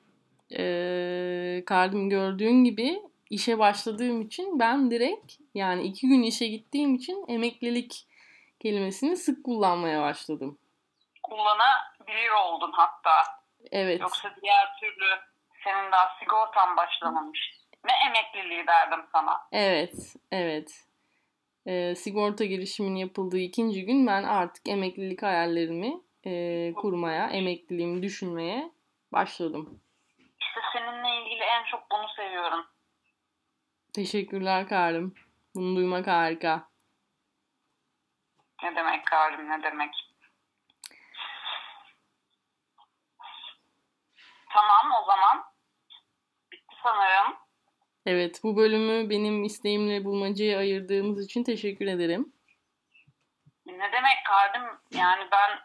Ee, 0.56 1.62
Kardım 1.66 2.10
gördüğün 2.10 2.64
gibi 2.64 3.02
işe 3.30 3.58
başladığım 3.58 4.22
için 4.22 4.58
ben 4.58 4.90
direkt 4.90 5.32
yani 5.54 5.82
iki 5.82 6.08
gün 6.08 6.22
işe 6.22 6.46
gittiğim 6.46 6.94
için 6.94 7.24
emeklilik 7.28 8.06
kelimesini 8.60 9.16
sık 9.16 9.44
kullanmaya 9.44 10.02
başladım. 10.02 10.58
Kullanabilir 11.22 12.30
oldun 12.44 12.72
hatta. 12.72 13.10
Evet. 13.70 14.00
Yoksa 14.00 14.34
diğer 14.42 14.76
türlü 14.80 15.06
senin 15.64 15.92
daha 15.92 16.16
sigortan 16.20 16.76
başlamamış. 16.76 17.40
Ne 17.84 17.92
emekliliği 18.06 18.66
derdim 18.66 19.00
sana. 19.12 19.40
Evet, 19.52 20.16
evet. 20.32 20.84
Ee, 21.66 21.94
sigorta 21.94 22.44
girişimin 22.44 22.96
yapıldığı 22.96 23.38
ikinci 23.38 23.84
gün 23.84 24.06
ben 24.06 24.22
artık 24.22 24.68
emeklilik 24.68 25.22
hayallerimi 25.22 26.00
e, 26.26 26.72
kurmaya, 26.76 27.26
emekliliğimi 27.26 28.02
düşünmeye 28.02 28.70
başladım. 29.12 29.80
İşte 30.18 30.60
seninle 30.72 31.22
ilgili 31.22 31.42
en 31.42 31.64
çok 31.70 31.90
bunu 31.90 32.08
seviyorum. 32.16 32.66
Teşekkürler 33.94 34.68
Karım. 34.68 35.14
Bunu 35.54 35.76
duymak 35.76 36.06
harika. 36.06 36.68
Ne 38.62 38.76
demek 38.76 39.06
Karim 39.06 39.50
ne 39.50 39.62
demek. 39.62 39.94
Tamam 44.52 45.02
o 45.02 45.06
zaman. 45.06 45.44
Bitti 46.52 46.74
sanırım. 46.82 47.36
Evet, 48.06 48.40
bu 48.44 48.56
bölümü 48.56 49.10
benim 49.10 49.44
isteğimle 49.44 50.04
bulmacayı 50.04 50.58
ayırdığımız 50.58 51.24
için 51.24 51.44
teşekkür 51.44 51.86
ederim. 51.86 52.32
Ne 53.66 53.92
demek 53.92 54.18
Karim? 54.28 54.62
Yani 54.90 55.28
ben 55.32 55.60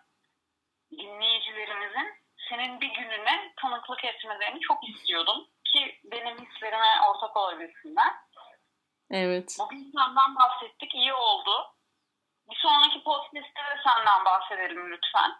dinleyicilerimizin 0.91 2.13
senin 2.49 2.81
bir 2.81 2.89
gününe 2.89 3.53
tanıklık 3.61 4.05
etmelerini 4.05 4.59
çok 4.59 4.89
istiyordum. 4.89 5.47
Ki 5.73 5.99
benim 6.11 6.37
hislerime 6.45 6.87
ortak 7.09 7.37
olabilsinler. 7.37 8.13
Evet, 9.11 9.57
Bugün 9.59 9.91
senden 9.91 10.35
bahsettik. 10.35 10.95
iyi 10.95 11.13
oldu. 11.13 11.51
Bir 12.49 12.55
sonraki 12.55 13.03
podcast'te 13.03 13.61
de 13.61 13.81
senden 13.83 14.25
bahsedelim 14.25 14.91
lütfen. 14.91 15.31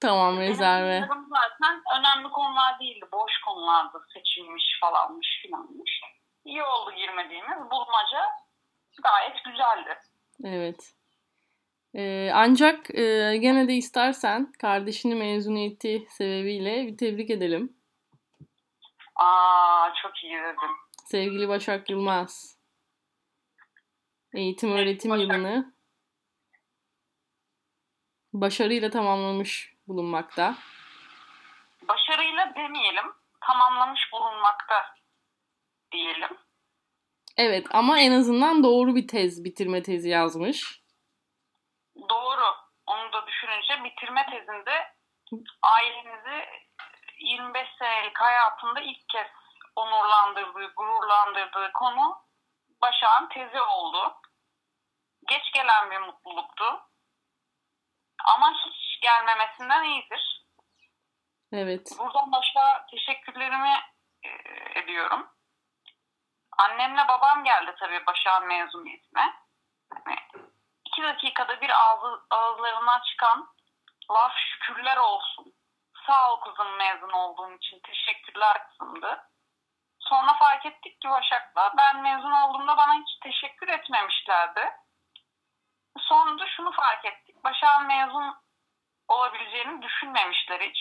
tamam 0.00 0.36
Benim 0.36 0.48
rezerve. 0.50 0.94
yazarım 0.94 1.28
zaten 1.30 1.82
önemli 1.98 2.28
konular 2.30 2.80
değildi. 2.80 3.06
Boş 3.12 3.32
konulardı. 3.44 3.98
Seçilmiş 4.14 4.64
falanmış 4.80 5.38
filanmış. 5.42 6.00
İyi 6.44 6.62
oldu 6.62 6.90
girmediğimiz. 6.96 7.70
Bulmaca 7.70 8.22
gayet 9.02 9.44
güzeldi. 9.44 9.98
Evet. 10.44 10.92
Ee, 11.94 12.30
ancak 12.34 12.94
e, 12.94 13.36
gene 13.36 13.68
de 13.68 13.72
istersen 13.74 14.52
kardeşini 14.52 15.14
mezuniyeti 15.14 16.06
sebebiyle 16.10 16.86
bir 16.86 16.96
tebrik 16.96 17.30
edelim. 17.30 17.76
Aa 19.16 19.92
çok 20.02 20.24
iyi 20.24 20.38
dedim. 20.38 20.70
Sevgili 21.04 21.48
Başak 21.48 21.90
Yılmaz. 21.90 22.58
Eğitim 24.34 24.72
öğretim 24.72 25.10
Başak. 25.10 25.22
yılını 25.22 25.74
başarıyla 28.32 28.90
tamamlamış 28.90 29.74
bulunmakta. 29.88 30.54
Başarıyla 31.88 32.54
demeyelim. 32.54 33.04
Tamamlamış 33.40 34.12
bulunmakta 34.12 34.94
diyelim. 35.92 36.38
Evet 37.36 37.66
ama 37.70 38.00
en 38.00 38.12
azından 38.12 38.64
doğru 38.64 38.94
bir 38.94 39.08
tez, 39.08 39.44
bitirme 39.44 39.82
tezi 39.82 40.08
yazmış. 40.08 40.82
Doğru. 42.10 42.44
Onu 42.86 43.12
da 43.12 43.26
düşününce 43.26 43.84
bitirme 43.84 44.26
tezinde 44.30 44.96
ailenizi 45.62 46.44
25 47.18 47.68
senelik 47.78 48.20
hayatında 48.20 48.80
ilk 48.80 49.08
kez 49.08 49.26
onurlandırdığı, 49.76 50.72
gururlandırdığı 50.76 51.72
konu 51.72 52.26
Başak'ın 52.82 53.28
tezi 53.28 53.60
oldu. 53.60 54.20
Geç 55.28 55.52
gelen 55.52 55.90
bir 55.90 55.98
mutluluktu. 55.98 56.64
Ama 58.24 58.52
hiç 58.52 59.00
gelmemesinden 59.00 59.84
iyidir. 59.84 60.46
Evet. 61.52 61.88
Buradan 61.98 62.32
başta 62.32 62.86
teşekkürlerimi 62.90 63.74
e, 64.22 64.30
ediyorum. 64.80 65.28
Annemle 66.58 67.08
babam 67.08 67.44
geldi 67.44 67.74
tabii 67.78 68.06
Başak'ın 68.06 68.48
mezuniyetine. 68.48 69.34
Hani 70.04 70.16
iki 70.84 71.02
dakikada 71.02 71.60
bir 71.60 71.70
ağzı, 71.70 72.20
ağızlarından 72.30 73.00
çıkan 73.10 73.48
laf 74.10 74.32
şükürler 74.36 74.96
olsun. 74.96 75.35
Sağ 76.06 76.32
ol 76.32 76.40
kızım 76.40 76.76
mezun 76.76 77.08
olduğun 77.12 77.56
için 77.56 77.80
teşekkürler 77.86 78.62
kızımdı. 78.68 79.30
Sonra 79.98 80.34
fark 80.38 80.66
ettik 80.66 81.00
ki 81.00 81.08
Başak'la 81.10 81.74
ben 81.78 82.02
mezun 82.02 82.32
olduğumda 82.32 82.76
bana 82.76 82.94
hiç 82.94 83.18
teşekkür 83.22 83.68
etmemişlerdi. 83.68 84.72
Sonra 85.98 86.38
da 86.38 86.46
şunu 86.56 86.72
fark 86.72 87.04
ettik. 87.04 87.44
Başak'ın 87.44 87.86
mezun 87.86 88.34
olabileceğini 89.08 89.82
düşünmemişler 89.82 90.60
hiç. 90.60 90.78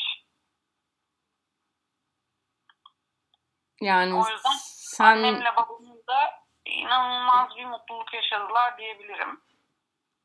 Yani 3.81 4.13
O 4.13 4.29
yüzden 4.29 4.51
sen 4.57 5.05
Annemle 5.05 5.55
babamın 5.55 6.03
da 6.07 6.33
inanılmaz 6.65 7.55
bir 7.55 7.65
mutluluk 7.65 8.13
yaşadılar 8.13 8.77
diyebilirim. 8.77 9.41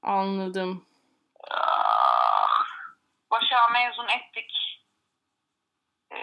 anladım. 0.02 0.86
Ah, 1.50 2.64
Başak'ı 3.30 3.72
mezun 3.72 4.08
ettik. 4.08 4.52
Ee, 6.12 6.16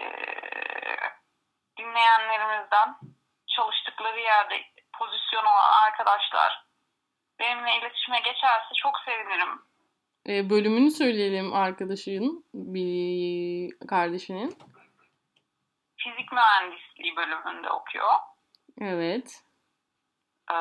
dinleyenlerimizden 1.78 2.96
çalıştıkları 3.46 4.20
yerde 4.20 4.62
pozisyon 4.98 5.42
olan 5.42 5.86
arkadaşlar 5.86 6.64
benimle 7.40 7.78
iletişime 7.78 8.18
geçerse 8.18 8.74
çok 8.76 8.92
sevinirim. 9.04 9.62
Ee, 10.28 10.50
bölümünü 10.50 10.90
söyleyelim 10.90 11.52
arkadaşın, 11.54 12.44
bir 12.54 13.86
kardeşinin. 13.88 14.58
Fizik 15.96 16.32
mühendisliği 16.32 17.16
bölümünde 17.16 17.70
okuyor. 17.70 18.12
Evet. 18.80 19.42
Ee, 20.52 20.56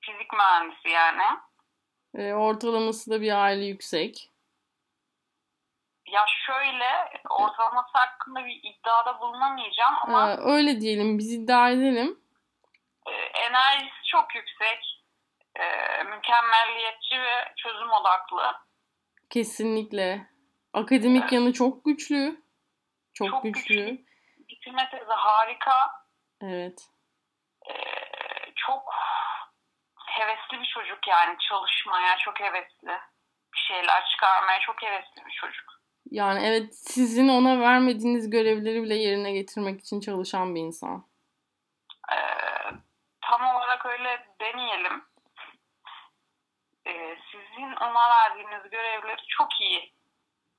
fizik 0.00 0.32
mühendisi 0.32 0.88
yani. 0.88 1.22
Ee, 2.14 2.32
ortalaması 2.32 3.10
da 3.10 3.20
bir 3.20 3.42
aile 3.42 3.64
yüksek. 3.64 4.29
Ya 6.10 6.24
şöyle 6.46 7.08
ortalaması 7.30 7.98
hakkında 7.98 8.44
bir 8.44 8.60
iddiada 8.62 9.20
bulunamayacağım 9.20 9.94
ama 10.02 10.30
Ee, 10.32 10.36
öyle 10.40 10.80
diyelim 10.80 11.18
biz 11.18 11.32
iddia 11.32 11.70
edelim. 11.70 12.20
e, 13.06 13.12
enerjisi 13.12 14.04
çok 14.06 14.34
yüksek, 14.34 15.04
e, 15.56 15.64
mükemmelliyetçi 16.04 17.20
ve 17.20 17.52
çözüm 17.56 17.90
odaklı. 17.92 18.54
Kesinlikle. 19.30 20.26
Akademik 20.72 21.32
yanı 21.32 21.52
çok 21.52 21.84
güçlü. 21.84 22.42
Çok, 23.14 23.28
Çok 23.30 23.42
güçlü. 23.44 23.60
güçlü. 23.74 24.04
Bitirme 24.48 24.88
tezi 24.90 25.10
harika. 25.12 25.90
E, 26.42 26.46
Evet. 26.46 26.88
çok 28.56 28.94
hevesli 30.06 30.60
bir 30.60 30.66
çocuk 30.74 31.08
yani 31.08 31.36
çalışmaya 31.48 32.18
çok 32.18 32.40
hevesli. 32.40 32.98
Bir 33.54 33.58
şeyler 33.58 34.06
çıkarmaya 34.06 34.60
çok 34.60 34.82
hevesli 34.82 35.24
bir 35.26 35.30
çocuk. 35.40 35.79
Yani 36.10 36.40
evet 36.46 36.74
sizin 36.74 37.28
ona 37.28 37.60
vermediğiniz 37.60 38.30
görevleri 38.30 38.82
bile 38.82 38.94
yerine 38.94 39.32
getirmek 39.32 39.80
için 39.80 40.00
çalışan 40.00 40.54
bir 40.54 40.60
insan. 40.60 41.04
E, 42.12 42.16
tam 43.20 43.56
olarak 43.56 43.86
öyle 43.86 44.26
demeyelim. 44.40 45.04
E, 46.86 47.16
sizin 47.30 47.72
ona 47.72 48.10
verdiğiniz 48.10 48.70
görevleri 48.70 49.22
çok 49.28 49.60
iyi. 49.60 49.92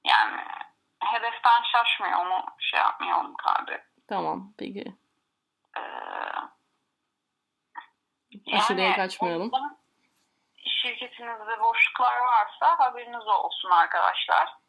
Yani 0.08 0.42
hedeften 1.04 1.62
şaşmıyor 1.72 2.20
onu 2.20 2.46
şey 2.60 2.80
yapmayalım 2.80 3.34
kardeşim. 3.34 3.84
Tamam 4.08 4.54
peki. 4.58 4.96
Ee, 5.78 5.82
Aşırıya 8.56 8.96
kaçmayalım. 8.96 9.52
Şirketinizde 10.82 11.60
boşluklar 11.60 12.18
varsa 12.18 12.80
haberiniz 12.80 13.28
olsun 13.28 13.70
arkadaşlar. 13.70 14.61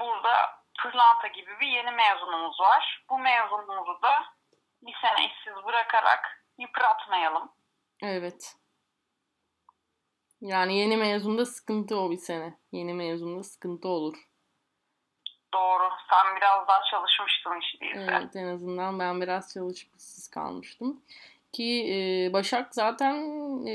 Burada 0.00 0.60
pırlanta 0.82 1.26
gibi 1.26 1.50
bir 1.60 1.66
yeni 1.66 1.90
mezunumuz 1.90 2.60
var. 2.60 3.04
Bu 3.10 3.18
mezunumuzu 3.18 4.02
da 4.02 4.24
bir 4.82 4.94
sene 5.02 5.26
işsiz 5.26 5.64
bırakarak 5.66 6.44
yıpratmayalım. 6.58 7.52
Evet. 8.02 8.56
Yani 10.40 10.78
yeni 10.78 10.96
mezunda 10.96 11.46
sıkıntı 11.46 12.00
o 12.00 12.10
bir 12.10 12.16
sene. 12.16 12.58
Yeni 12.72 12.94
mezunda 12.94 13.42
sıkıntı 13.42 13.88
olur. 13.88 14.16
Doğru. 15.54 15.90
Sen 16.10 16.36
biraz 16.36 16.68
daha 16.68 16.82
çalışmıştın 16.90 17.60
değilse. 17.80 18.06
Evet 18.10 18.36
en 18.36 18.54
azından 18.54 18.98
ben 18.98 19.20
biraz 19.20 19.54
çalışıp 19.54 19.96
işsiz 19.96 20.30
kalmıştım. 20.30 21.02
Ki 21.52 21.86
e, 21.94 22.32
Başak 22.32 22.74
zaten 22.74 23.14
e, 23.66 23.74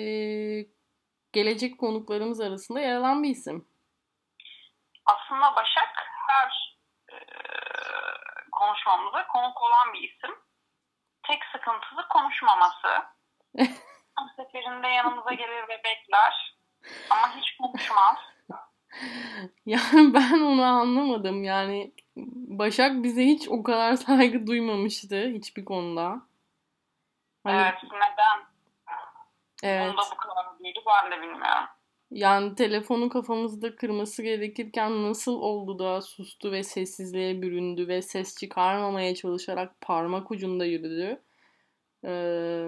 gelecek 1.34 1.80
konuklarımız 1.80 2.41
arasında 2.41 2.80
yer 2.80 2.95
alan 2.95 3.23
bir 3.23 3.30
isim. 3.30 3.67
Aslında 5.05 5.55
Başak 5.55 6.14
her 6.36 6.77
e, 7.11 7.17
konuşmamıza 8.51 9.27
konuk 9.27 9.61
olan 9.61 9.93
bir 9.93 10.09
isim. 10.09 10.36
Tek 11.27 11.39
sıkıntısı 11.51 12.07
konuşmaması. 12.09 12.88
Her 14.17 14.27
seferinde 14.36 14.88
yanımıza 14.88 15.33
gelir 15.33 15.67
ve 15.67 15.83
bekler. 15.83 16.57
Ama 17.09 17.36
hiç 17.36 17.57
konuşmaz. 17.57 18.17
Yani 19.65 20.13
ben 20.13 20.39
onu 20.39 20.63
anlamadım. 20.63 21.43
Yani 21.43 21.93
Başak 22.47 23.03
bize 23.03 23.23
hiç 23.23 23.49
o 23.49 23.63
kadar 23.63 23.93
saygı 23.93 24.47
duymamıştı 24.47 25.27
hiçbir 25.27 25.65
konuda. 25.65 26.21
Hani, 27.43 27.61
Evet 27.61 27.83
neden? 27.83 28.45
evet. 29.63 29.91
Bunda 29.91 30.01
bu 30.11 30.17
kadar 30.17 30.59
büyüdü 30.59 30.79
ben 30.88 31.11
de 31.11 31.21
bilmiyorum. 31.21 31.65
Yani 32.16 32.55
telefonu 32.55 33.09
kafamızda 33.09 33.76
kırması 33.76 34.24
gerekirken 34.24 35.09
nasıl 35.09 35.41
oldu 35.41 35.80
da 35.80 36.01
sustu 36.01 36.51
ve 36.51 36.63
sessizliğe 36.63 37.41
büründü 37.41 37.88
ve 37.88 38.01
ses 38.01 38.38
çıkarmamaya 38.38 39.16
çalışarak 39.16 39.82
parmak 39.82 40.32
ucunda 40.32 40.66
yürüdü. 40.66 41.24
Ee, 42.05 42.66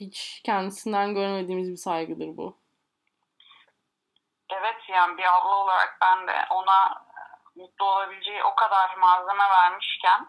hiç 0.00 0.42
kendisinden 0.44 1.14
görmediğimiz 1.14 1.70
bir 1.70 1.76
saygıdır 1.76 2.36
bu. 2.36 2.56
Evet 4.52 4.76
yani 4.88 5.18
bir 5.18 5.24
abla 5.24 5.56
olarak 5.56 5.98
ben 6.02 6.26
de 6.26 6.32
ona 6.50 7.04
mutlu 7.54 7.84
olabileceği 7.84 8.44
o 8.44 8.54
kadar 8.54 8.96
malzeme 8.96 9.48
vermişken 9.50 10.26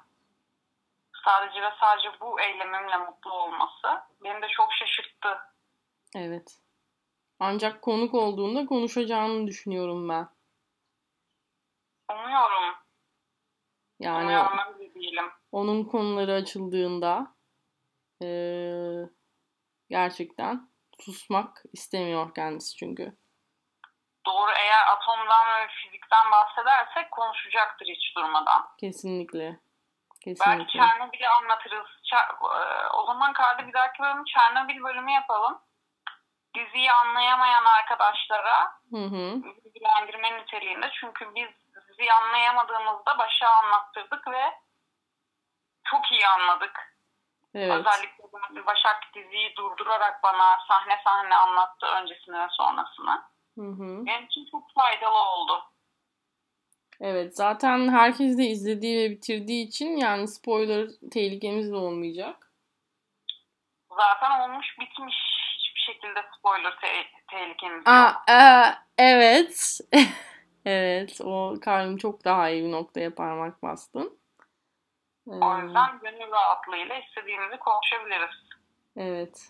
sadece 1.25 1.61
ve 1.61 1.69
sadece 1.79 2.09
bu 2.21 2.41
eylemimle 2.41 2.97
mutlu 2.97 3.33
olması 3.33 4.01
beni 4.23 4.41
de 4.41 4.47
çok 4.47 4.73
şaşırttı. 4.73 5.37
Evet. 6.15 6.60
Ancak 7.43 7.81
konuk 7.81 8.13
olduğunda 8.13 8.65
konuşacağını 8.65 9.47
düşünüyorum 9.47 10.09
ben. 10.09 10.27
Umuyorum. 12.11 12.75
Yani 13.99 14.23
Umuyorum 14.23 14.71
onun 15.51 15.83
konuları 15.83 16.33
açıldığında 16.33 17.35
eee, 18.21 19.09
gerçekten 19.89 20.69
susmak 20.99 21.63
istemiyor 21.73 22.33
kendisi 22.35 22.77
çünkü. 22.77 23.17
Doğru 24.25 24.51
eğer 24.51 24.93
atomdan 24.93 25.61
ve 25.61 25.67
fizikten 25.67 26.31
bahsedersek 26.31 27.11
konuşacaktır 27.11 27.85
hiç 27.85 28.15
durmadan. 28.15 28.67
Kesinlikle. 28.79 29.45
Belki 29.45 30.23
Kesinlikle. 30.23 30.79
Çernobil'i 30.79 31.27
anlatırız. 31.27 31.87
Çer- 32.03 32.33
e, 32.61 32.89
o 32.93 33.05
zaman 33.05 33.33
kaldı 33.33 33.67
bir 33.67 33.73
dahaki 33.73 34.03
bölüm 34.03 34.23
Çernobil 34.23 34.83
bölümü 34.83 35.11
yapalım. 35.11 35.61
Diziyi 36.55 36.91
anlayamayan 36.91 37.65
arkadaşlara 37.65 38.71
Hı 38.91 38.97
hı. 38.97 39.43
bilgilendirme 39.43 40.41
niteliğinde. 40.41 40.89
Çünkü 40.99 41.35
biz 41.35 41.49
diziyi 41.89 42.13
anlayamadığımızda 42.13 43.17
başa 43.17 43.47
anlattırdık 43.49 44.27
ve 44.27 44.43
çok 45.83 46.11
iyi 46.11 46.27
anladık. 46.27 46.97
Evet. 47.55 47.71
Özellikle 47.71 48.21
Başak 48.65 49.11
diziyi 49.15 49.55
durdurarak 49.55 50.23
bana 50.23 50.57
sahne 50.67 51.01
sahne 51.03 51.35
anlattı 51.35 51.85
öncesini 51.85 52.39
ve 52.39 52.47
sonrasını. 52.49 53.23
Hı 53.57 53.61
hı. 53.61 54.05
Benim 54.05 54.25
için 54.25 54.45
çok 54.51 54.73
faydalı 54.73 55.17
oldu. 55.17 55.63
Evet. 56.99 57.35
Zaten 57.35 57.89
herkes 57.89 58.37
de 58.37 58.43
izlediği 58.43 58.99
ve 58.99 59.11
bitirdiği 59.11 59.67
için 59.67 59.97
yani 59.97 60.27
spoiler 60.27 60.87
tehlikemiz 61.11 61.71
de 61.71 61.75
olmayacak. 61.75 62.51
Zaten 63.89 64.39
olmuş 64.39 64.79
bitmiş. 64.79 65.40
Şekilde 65.93 66.19
spoiler 66.39 66.79
te- 66.81 67.07
tehlikemiz 67.31 67.77
yok. 67.77 67.87
Aa, 67.87 68.13
e, 68.29 68.37
evet. 68.97 69.79
evet. 70.65 71.21
O 71.23 71.55
Karl'ın 71.61 71.97
çok 71.97 72.25
daha 72.25 72.49
iyi 72.49 72.63
bir 72.63 72.71
noktaya 72.71 73.15
parmak 73.15 73.63
bastın. 73.63 74.19
Ee, 75.27 75.31
O 75.31 75.57
yüzden 75.61 75.99
gönül 75.99 76.31
rahatlığıyla 76.31 76.95
istediğimizi 76.95 77.57
konuşabiliriz. 77.59 78.35
Evet. 78.97 79.49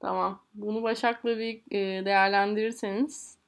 Tamam. 0.00 0.42
Bunu 0.54 0.82
Başak'la 0.82 1.38
bir 1.38 1.62
e, 1.70 2.04
değerlendirirseniz 2.04 3.38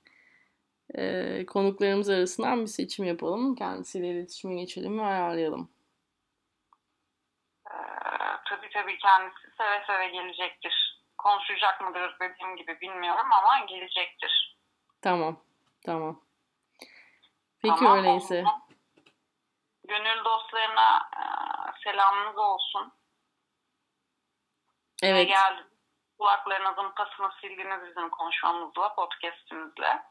e, 0.94 1.46
konuklarımız 1.46 2.10
arasından 2.10 2.60
bir 2.60 2.66
seçim 2.66 3.04
yapalım. 3.04 3.54
Kendisiyle 3.54 4.08
iletişime 4.08 4.54
geçelim 4.54 4.98
ve 4.98 5.02
ayarlayalım. 5.02 5.70
Ee, 7.70 7.76
tabii 8.48 8.68
tabii 8.72 8.98
kendisi 8.98 9.56
seve 9.58 9.84
seve 9.86 10.08
gelecektir. 10.08 10.83
Konuşacak 11.24 11.80
mıdır 11.80 12.16
dediğim 12.20 12.56
gibi 12.56 12.80
bilmiyorum 12.80 13.26
ama 13.32 13.58
gelecektir. 13.58 14.58
Tamam. 15.02 15.40
Tamam. 15.86 16.20
Peki 17.62 17.74
Tamam, 17.78 17.98
öyleyse. 17.98 18.34
o 18.34 18.42
zaman 18.42 18.62
Gönül 19.88 20.24
dostlarına 20.24 21.10
e, 21.16 21.24
selamınız 21.84 22.38
olsun. 22.38 22.92
Ve 25.02 25.08
Evet. 25.08 25.28
geldiniz. 25.28 25.66
Kulaklarınızın 26.18 26.90
pasını 26.90 27.30
sildiniz 27.40 27.88
bizim 27.88 28.10
konuşmamızla, 28.10 28.94
podcastimizle. 28.94 30.02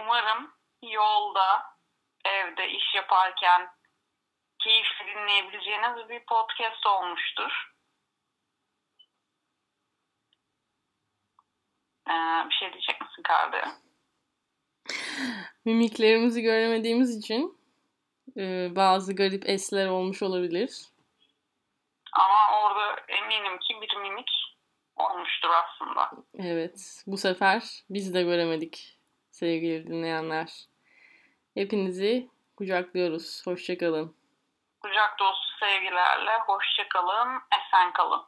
Umarım 0.00 0.54
yolda, 0.82 1.76
evde, 2.24 2.68
iş 2.68 2.94
yaparken 2.94 3.70
keyifle 4.58 5.06
dinleyebileceğiniz 5.06 6.08
bir 6.08 6.26
podcast 6.26 6.86
olmuştur. 6.86 7.71
Ee, 12.08 12.48
bir 12.48 12.54
şey 12.54 12.72
diyecek 12.72 13.00
misin 13.00 13.22
Kardı? 13.22 13.56
Mimiklerimizi 15.64 16.42
göremediğimiz 16.42 17.18
için 17.18 17.58
e, 18.36 18.68
bazı 18.76 19.16
garip 19.16 19.48
esler 19.48 19.88
olmuş 19.88 20.22
olabilir. 20.22 20.70
Ama 22.12 22.62
orada 22.62 23.00
eminim 23.08 23.58
ki 23.58 23.74
bir 23.82 23.96
mimik 23.96 24.30
olmuştur 24.96 25.48
aslında. 25.50 26.10
Evet. 26.38 27.02
Bu 27.06 27.16
sefer 27.16 27.62
biz 27.90 28.14
de 28.14 28.22
göremedik 28.22 28.98
sevgili 29.30 29.86
dinleyenler. 29.86 30.48
Hepinizi 31.54 32.28
kucaklıyoruz. 32.56 33.42
Hoşçakalın. 33.46 34.16
Kucak 34.80 35.18
dolusu 35.18 35.58
sevgilerle 35.60 36.38
hoşça 36.46 36.88
kalın, 36.88 37.28
esen 37.58 37.92
kalın. 37.92 38.22